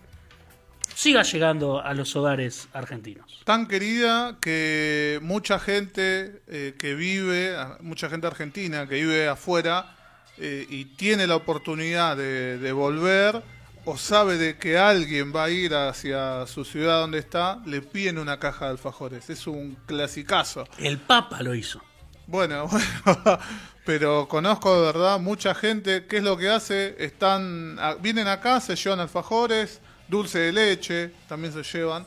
siga 0.94 1.24
llegando 1.24 1.82
a 1.82 1.94
los 1.94 2.16
hogares 2.16 2.68
argentinos. 2.74 3.42
Tan 3.46 3.68
querida 3.68 4.38
que 4.42 5.20
mucha 5.22 5.60
gente 5.60 6.42
eh, 6.48 6.76
que 6.78 6.96
vive, 6.96 7.56
mucha 7.82 8.10
gente 8.10 8.28
argentina 8.28 8.88
que 8.88 8.96
vive 8.96 9.28
afuera 9.28 9.96
eh, 10.38 10.66
y 10.70 10.86
tiene 10.86 11.28
la 11.28 11.36
oportunidad 11.36 12.18
de 12.18 12.72
volver 12.72 13.44
o 13.90 13.98
sabe 13.98 14.38
de 14.38 14.58
que 14.58 14.78
alguien 14.78 15.34
va 15.34 15.46
a 15.46 15.50
ir 15.50 15.74
hacia 15.74 16.46
su 16.46 16.66
ciudad 16.66 17.00
donde 17.00 17.20
está, 17.20 17.62
le 17.66 17.82
piden 17.82 18.18
una 18.18 18.38
caja 18.38 18.66
de 18.66 18.72
alfajores. 18.72 19.30
Es 19.30 19.48
un 19.48 19.78
clasicazo. 19.86 20.68
El 20.78 20.98
Papa 20.98 21.42
lo 21.42 21.56
hizo. 21.56 21.82
Bueno, 22.26 22.68
bueno, 23.06 23.40
pero 23.86 24.28
conozco 24.28 24.76
de 24.76 24.82
verdad 24.88 25.20
mucha 25.22 25.56
gente, 25.56 26.06
¿qué 26.06 26.18
es 26.18 26.24
lo 26.24 26.36
que 26.36 26.50
hace? 26.50 26.96
Están, 27.00 27.78
vienen 28.02 28.28
acá, 28.28 28.60
se 28.60 28.76
llevan 28.76 29.00
alfajores, 29.00 29.80
dulce 30.10 30.40
de 30.40 30.52
leche, 30.52 31.12
también 31.30 31.54
se 31.54 31.64
llevan, 31.64 32.06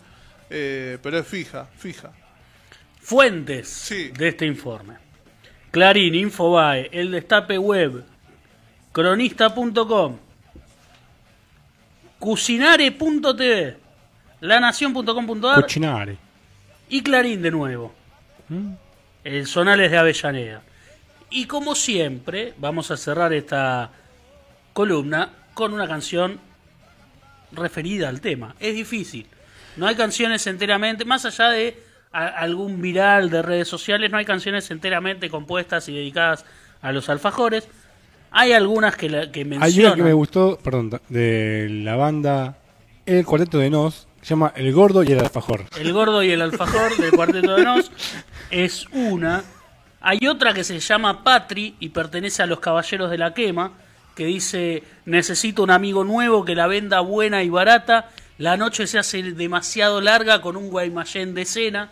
eh, 0.51 0.99
pero 1.03 1.19
es 1.19 1.27
fija, 1.27 1.67
fija. 1.79 2.13
Fuentes 3.01 3.69
Sí. 3.71 4.09
de 4.11 4.29
este 4.29 4.45
informe. 4.45 4.99
Clarín, 5.71 6.15
Infobae, 6.15 6.91
El 6.93 7.13
Destape 7.13 7.57
Web, 7.57 8.05
Cronista.com, 8.93 10.19
Cucinare.tv, 12.21 13.77
Lanación.com.ar 14.41 15.63
cochinare. 15.63 16.19
y 16.91 17.03
Clarín 17.03 17.41
de 17.41 17.51
nuevo. 17.51 17.95
El 19.25 19.47
Sonales 19.47 19.91
de 19.91 19.97
Avellaneda. 19.99 20.63
Y 21.31 21.47
como 21.47 21.75
siempre, 21.75 22.53
vamos 22.59 22.91
a 22.91 22.99
cerrar 22.99 23.33
esta 23.33 23.91
columna 24.75 25.31
con 25.55 25.73
una 25.73 25.89
canción 25.89 26.39
referida 27.53 28.11
al 28.11 28.21
tema. 28.21 28.55
Es 28.61 28.75
difícil. 28.75 29.27
No 29.77 29.87
hay 29.87 29.95
canciones 29.95 30.47
enteramente, 30.47 31.07
más 31.07 31.25
allá 31.25 31.49
de 31.49 31.83
algún 32.13 32.83
viral 32.83 33.31
de 33.31 33.41
redes 33.41 33.69
sociales, 33.69 34.11
no 34.11 34.19
hay 34.19 34.27
canciones 34.27 34.71
enteramente 34.71 35.31
compuestas 35.31 35.89
y 35.89 35.95
dedicadas 35.95 36.45
a 36.83 36.93
los 36.93 37.09
alfajores. 37.09 37.67
Hay 38.31 38.53
algunas 38.53 38.97
que, 38.97 39.09
la- 39.09 39.31
que 39.33 39.41
Hay 39.41 39.45
mencionan. 39.47 39.93
una 39.93 39.97
que 39.97 40.03
me 40.03 40.13
gustó, 40.13 40.59
perdón, 40.63 41.01
de 41.09 41.69
la 41.71 41.97
banda 41.97 42.57
El 43.07 43.25
Cuarteto 43.25 43.59
de 43.59 43.71
Nos, 43.71 44.07
se 44.23 44.29
llama 44.31 44.53
El 44.55 44.73
Gordo 44.73 45.03
y 45.03 45.13
el 45.13 45.19
Alfajor. 45.21 45.65
El 45.79 45.93
gordo 45.93 46.23
y 46.23 46.31
el 46.31 46.43
alfajor 46.43 46.97
del 46.97 47.11
cuarteto 47.13 47.57
de 47.57 47.65
Nos 47.65 47.91
es 48.51 48.87
una. 48.93 49.43
Hay 50.03 50.27
otra 50.29 50.53
que 50.55 50.63
se 50.65 50.79
llama 50.79 51.25
Patri 51.25 51.75
y 51.81 51.89
pertenece 51.91 52.43
a 52.43 52.47
los 52.47 52.61
Caballeros 52.61 53.11
de 53.11 53.19
la 53.19 53.35
Quema, 53.35 53.73
que 54.15 54.27
dice, 54.27 54.83
necesito 55.07 55.63
un 55.63 55.71
amigo 55.71 56.05
nuevo 56.05 56.45
que 56.45 56.55
la 56.55 56.67
venda 56.67 57.01
buena 57.01 57.43
y 57.43 57.49
barata, 57.49 58.11
la 58.39 58.57
noche 58.57 58.87
se 58.87 58.99
hace 58.99 59.23
demasiado 59.23 60.01
larga 60.01 60.41
con 60.41 60.57
un 60.57 60.69
Guaymallén 60.71 61.35
de 61.35 61.45
cena. 61.45 61.91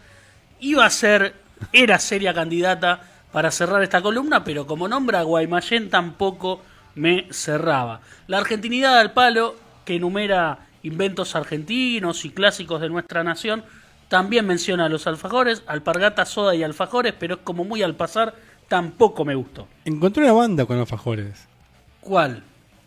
Iba 0.60 0.84
a 0.86 0.90
ser, 0.90 1.34
era 1.72 1.98
seria 1.98 2.32
candidata 2.34 3.00
para 3.38 3.52
cerrar 3.52 3.84
esta 3.84 4.02
columna, 4.02 4.42
pero 4.42 4.66
como 4.66 4.88
nombra 4.88 5.22
Guaymallén 5.22 5.90
tampoco 5.90 6.60
me 6.96 7.28
cerraba. 7.30 8.00
La 8.26 8.38
argentinidad 8.38 8.98
al 8.98 9.12
palo, 9.12 9.54
que 9.84 9.94
enumera 9.94 10.66
inventos 10.82 11.36
argentinos 11.36 12.24
y 12.24 12.30
clásicos 12.30 12.80
de 12.80 12.88
nuestra 12.88 13.22
nación, 13.22 13.62
también 14.08 14.44
menciona 14.44 14.86
a 14.86 14.88
los 14.88 15.06
alfajores, 15.06 15.62
alpargata, 15.68 16.24
soda 16.24 16.56
y 16.56 16.64
alfajores, 16.64 17.14
pero 17.16 17.36
es 17.36 17.40
como 17.44 17.62
muy 17.62 17.80
al 17.80 17.94
pasar, 17.94 18.34
tampoco 18.66 19.24
me 19.24 19.36
gustó. 19.36 19.68
Encontré 19.84 20.24
una 20.24 20.32
banda 20.32 20.66
con 20.66 20.76
alfajores. 20.76 21.46
¿Cuál? 22.00 22.42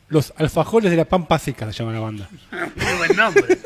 Los 0.10 0.34
alfajores 0.36 0.92
de 0.92 0.98
la 0.98 1.06
Pampa 1.06 1.40
Seca 1.40 1.72
se 1.72 1.80
llama 1.80 1.94
la 1.94 2.02
banda. 2.02 2.30
Muy 2.52 2.98
buen 2.98 3.16
nombre. 3.16 3.58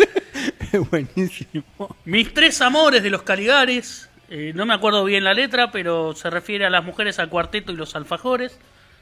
Buenísimo. 0.92 1.96
Mis 2.06 2.32
tres 2.32 2.62
amores 2.62 3.02
de 3.02 3.10
los 3.10 3.24
Caligares, 3.24 4.08
eh, 4.30 4.52
no 4.56 4.66
me 4.66 4.74
acuerdo 4.74 5.04
bien 5.04 5.24
la 5.24 5.34
letra, 5.34 5.72
pero 5.72 6.14
se 6.16 6.30
refiere 6.30 6.66
a 6.66 6.70
las 6.70 6.84
mujeres, 6.84 7.20
al 7.20 7.30
cuarteto 7.30 7.72
y 7.72 7.76
los 7.76 7.96
alfajores. 7.96 8.60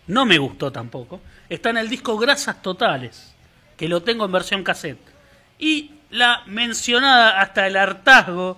No 0.07 0.25
me 0.25 0.37
gustó 0.37 0.71
tampoco. 0.71 1.21
Está 1.49 1.69
en 1.69 1.77
el 1.77 1.89
disco 1.89 2.17
Grasas 2.17 2.61
Totales, 2.61 3.33
que 3.77 3.87
lo 3.87 4.03
tengo 4.03 4.25
en 4.25 4.31
versión 4.31 4.63
cassette. 4.63 4.99
Y 5.59 5.91
la 6.09 6.43
mencionada 6.45 7.41
hasta 7.41 7.67
el 7.67 7.77
hartazgo, 7.77 8.57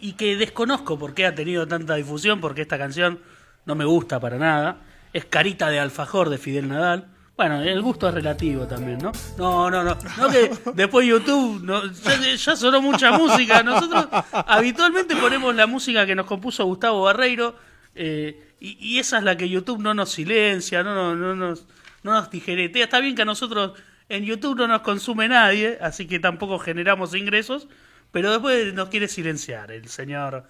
y 0.00 0.12
que 0.12 0.36
desconozco 0.36 0.98
por 0.98 1.14
qué 1.14 1.26
ha 1.26 1.34
tenido 1.34 1.66
tanta 1.66 1.94
difusión, 1.94 2.40
porque 2.40 2.62
esta 2.62 2.78
canción 2.78 3.20
no 3.66 3.74
me 3.74 3.84
gusta 3.84 4.20
para 4.20 4.38
nada, 4.38 4.76
es 5.12 5.24
Carita 5.24 5.70
de 5.70 5.80
Alfajor 5.80 6.30
de 6.30 6.38
Fidel 6.38 6.68
Nadal. 6.68 7.06
Bueno, 7.38 7.62
el 7.62 7.80
gusto 7.82 8.08
es 8.08 8.14
relativo 8.14 8.66
también, 8.66 8.98
¿no? 8.98 9.12
No, 9.38 9.70
no, 9.70 9.84
no. 9.84 9.96
No 10.16 10.28
que 10.28 10.50
después 10.74 11.06
YouTube 11.06 11.62
no, 11.62 11.86
ya, 11.86 12.34
ya 12.34 12.56
sonó 12.56 12.82
mucha 12.82 13.16
música. 13.16 13.62
Nosotros 13.62 14.08
habitualmente 14.32 15.14
ponemos 15.14 15.54
la 15.54 15.68
música 15.68 16.04
que 16.04 16.16
nos 16.16 16.26
compuso 16.26 16.64
Gustavo 16.64 17.02
Barreiro 17.02 17.54
eh, 17.94 18.54
y, 18.58 18.76
y 18.80 18.98
esa 18.98 19.18
es 19.18 19.22
la 19.22 19.36
que 19.36 19.48
YouTube 19.48 19.78
no 19.80 19.94
nos 19.94 20.10
silencia, 20.10 20.82
no, 20.82 20.96
no, 20.96 21.14
no 21.14 21.36
nos, 21.36 21.64
no 22.02 22.12
nos 22.12 22.28
tijeretea. 22.28 22.82
Está 22.82 22.98
bien 22.98 23.14
que 23.14 23.22
a 23.22 23.24
nosotros 23.24 23.78
en 24.08 24.24
YouTube 24.24 24.56
no 24.56 24.66
nos 24.66 24.80
consume 24.80 25.28
nadie, 25.28 25.78
así 25.80 26.08
que 26.08 26.18
tampoco 26.18 26.58
generamos 26.58 27.14
ingresos, 27.14 27.68
pero 28.10 28.32
después 28.32 28.74
nos 28.74 28.88
quiere 28.88 29.06
silenciar 29.06 29.70
el 29.70 29.86
señor 29.86 30.42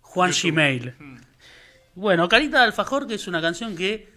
Juan 0.00 0.32
Gmail. 0.32 0.94
Bueno, 1.94 2.30
Carita 2.30 2.60
de 2.60 2.64
Alfajor, 2.64 3.06
que 3.06 3.16
es 3.16 3.28
una 3.28 3.42
canción 3.42 3.76
que 3.76 4.13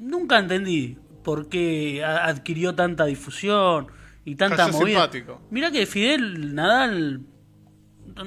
nunca 0.00 0.38
entendí 0.38 0.98
por 1.22 1.48
qué 1.48 2.02
adquirió 2.04 2.74
tanta 2.74 3.04
difusión 3.04 3.86
y 4.24 4.34
tanta 4.34 4.56
Cayó 4.56 4.72
movida. 4.72 5.02
simpático. 5.02 5.40
Mirá 5.50 5.70
que 5.70 5.86
Fidel 5.86 6.54
Nadal 6.54 7.20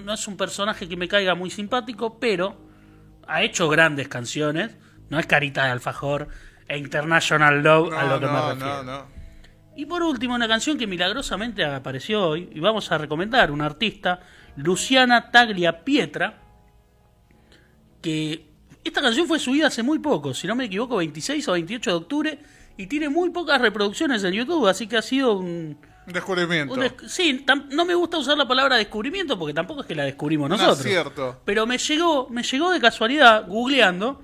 no- 0.05 0.13
es 0.13 0.27
un 0.27 0.37
personaje 0.37 0.87
que 0.87 0.95
me 0.95 1.07
caiga 1.07 1.35
muy 1.35 1.49
simpático, 1.49 2.19
pero 2.19 2.57
ha 3.27 3.43
hecho 3.43 3.67
grandes 3.69 4.07
canciones. 4.07 4.77
No 5.09 5.19
es 5.19 5.25
Carita 5.25 5.65
de 5.65 5.71
Alfajor 5.71 6.27
e 6.67 6.77
International 6.77 7.61
Love 7.61 7.93
a 7.93 8.05
lo 8.05 8.19
que 8.19 8.25
me 8.27 8.31
no, 8.31 8.49
refiero. 8.53 8.83
no, 8.83 8.99
no. 8.99 9.07
Y 9.75 9.85
por 9.87 10.03
último, 10.03 10.35
una 10.35 10.47
canción 10.47 10.77
que 10.77 10.85
milagrosamente 10.85 11.65
apareció 11.65 12.27
hoy, 12.29 12.49
y 12.53 12.59
vamos 12.59 12.91
a 12.91 12.97
recomendar, 12.99 13.51
una 13.51 13.65
artista, 13.65 14.19
Luciana 14.55 15.31
Taglia 15.31 15.83
Pietra, 15.83 16.39
que 18.01 18.52
esta 18.83 19.01
canción 19.01 19.27
fue 19.27 19.39
subida 19.39 19.67
hace 19.67 19.83
muy 19.83 19.99
poco, 19.99 20.33
si 20.33 20.47
no 20.47 20.55
me 20.55 20.65
equivoco, 20.65 20.97
26 20.97 21.47
o 21.47 21.51
28 21.53 21.89
de 21.89 21.95
octubre, 21.95 22.39
y 22.77 22.87
tiene 22.87 23.09
muy 23.09 23.29
pocas 23.29 23.61
reproducciones 23.61 24.23
en 24.23 24.33
YouTube, 24.33 24.67
así 24.67 24.87
que 24.87 24.97
ha 24.97 25.01
sido 25.01 25.33
un... 25.37 25.77
Un 26.05 26.11
descubrimiento. 26.13 26.73
un 26.73 26.81
des- 26.81 26.93
sí, 27.07 27.45
no 27.71 27.85
me 27.85 27.95
gusta 27.95 28.17
usar 28.17 28.37
la 28.37 28.45
palabra 28.47 28.75
descubrimiento, 28.75 29.39
porque 29.39 29.53
tampoco 29.53 29.81
es 29.81 29.87
que 29.87 29.95
la 29.95 30.03
descubrimos 30.03 30.49
nosotros. 30.49 30.79
acierto. 30.81 31.39
Pero 31.45 31.65
me 31.65 31.77
llegó, 31.77 32.27
me 32.29 32.43
llegó 32.43 32.71
de 32.71 32.81
casualidad, 32.81 33.47
googleando, 33.47 34.21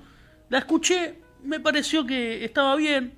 la 0.50 0.58
escuché, 0.58 1.20
me 1.42 1.58
pareció 1.58 2.04
que 2.04 2.44
estaba 2.44 2.76
bien, 2.76 3.14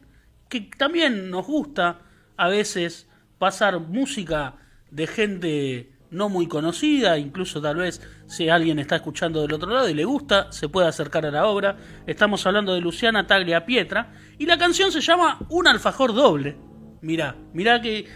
que 0.49 0.61
también 0.79 1.29
nos 1.31 1.45
gusta 1.47 2.03
a 2.37 2.49
veces 2.49 3.09
pasar 3.39 3.81
música 3.81 4.55
de 4.93 5.07
gente 5.09 5.93
no 6.13 6.29
muy 6.29 6.47
conocida, 6.47 7.19
incluso 7.19 7.61
tal 7.61 7.77
vez 7.77 8.01
si 8.27 8.49
alguien 8.49 8.79
está 8.79 8.97
escuchando 8.97 9.41
del 9.41 9.55
otro 9.55 9.71
lado 9.71 9.89
y 9.89 9.95
le 9.95 10.05
gusta, 10.05 10.53
se 10.53 10.69
puede 10.69 10.87
acercar 10.87 11.25
a 11.27 11.31
la 11.31 11.47
obra. 11.47 11.77
Estamos 12.07 12.47
hablando 12.47 12.75
de 12.75 12.81
Luciana 12.81 13.27
Taglia 13.27 13.65
Pietra 13.65 14.13
y 14.39 14.47
la 14.47 14.59
canción 14.59 14.93
se 14.93 15.01
llama 15.01 15.39
Un 15.49 15.67
alfajor 15.67 16.15
doble. 16.15 16.59
Mirá, 17.01 17.35
mirá 17.55 17.81
que, 17.81 18.07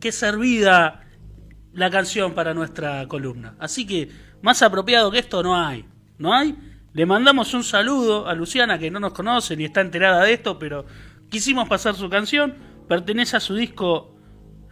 que 0.00 0.12
servida 0.12 1.02
la 1.72 1.90
canción 1.90 2.32
para 2.32 2.54
nuestra 2.54 3.06
columna. 3.08 3.56
Así 3.58 3.84
que 3.84 4.08
más 4.40 4.62
apropiado 4.62 5.10
que 5.10 5.18
esto 5.18 5.42
no 5.42 5.56
hay. 5.56 5.84
¿No 6.18 6.32
hay? 6.32 6.56
Le 6.92 7.06
mandamos 7.06 7.54
un 7.54 7.64
saludo 7.64 8.28
a 8.28 8.34
Luciana 8.34 8.78
que 8.78 8.90
no 8.90 9.00
nos 9.00 9.14
conoce 9.14 9.56
ni 9.56 9.64
está 9.64 9.80
enterada 9.80 10.22
de 10.22 10.34
esto, 10.34 10.60
pero 10.60 10.86
quisimos 11.28 11.68
pasar 11.68 11.96
su 11.96 12.08
canción. 12.08 12.54
Pertenece 12.88 13.36
a 13.36 13.40
su 13.40 13.56
disco 13.56 14.11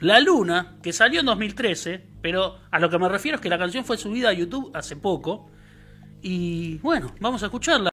La 0.00 0.18
Luna, 0.18 0.76
que 0.82 0.94
salió 0.94 1.20
en 1.20 1.26
2013, 1.26 2.02
pero 2.22 2.56
a 2.70 2.78
lo 2.78 2.88
que 2.88 2.98
me 2.98 3.08
refiero 3.08 3.36
es 3.36 3.42
que 3.42 3.50
la 3.50 3.58
canción 3.58 3.84
fue 3.84 3.98
subida 3.98 4.30
a 4.30 4.32
YouTube 4.32 4.70
hace 4.74 4.96
poco. 4.96 5.50
Y 6.22 6.78
bueno, 6.78 7.14
vamos 7.20 7.42
a 7.42 7.46
escucharla. 7.46 7.88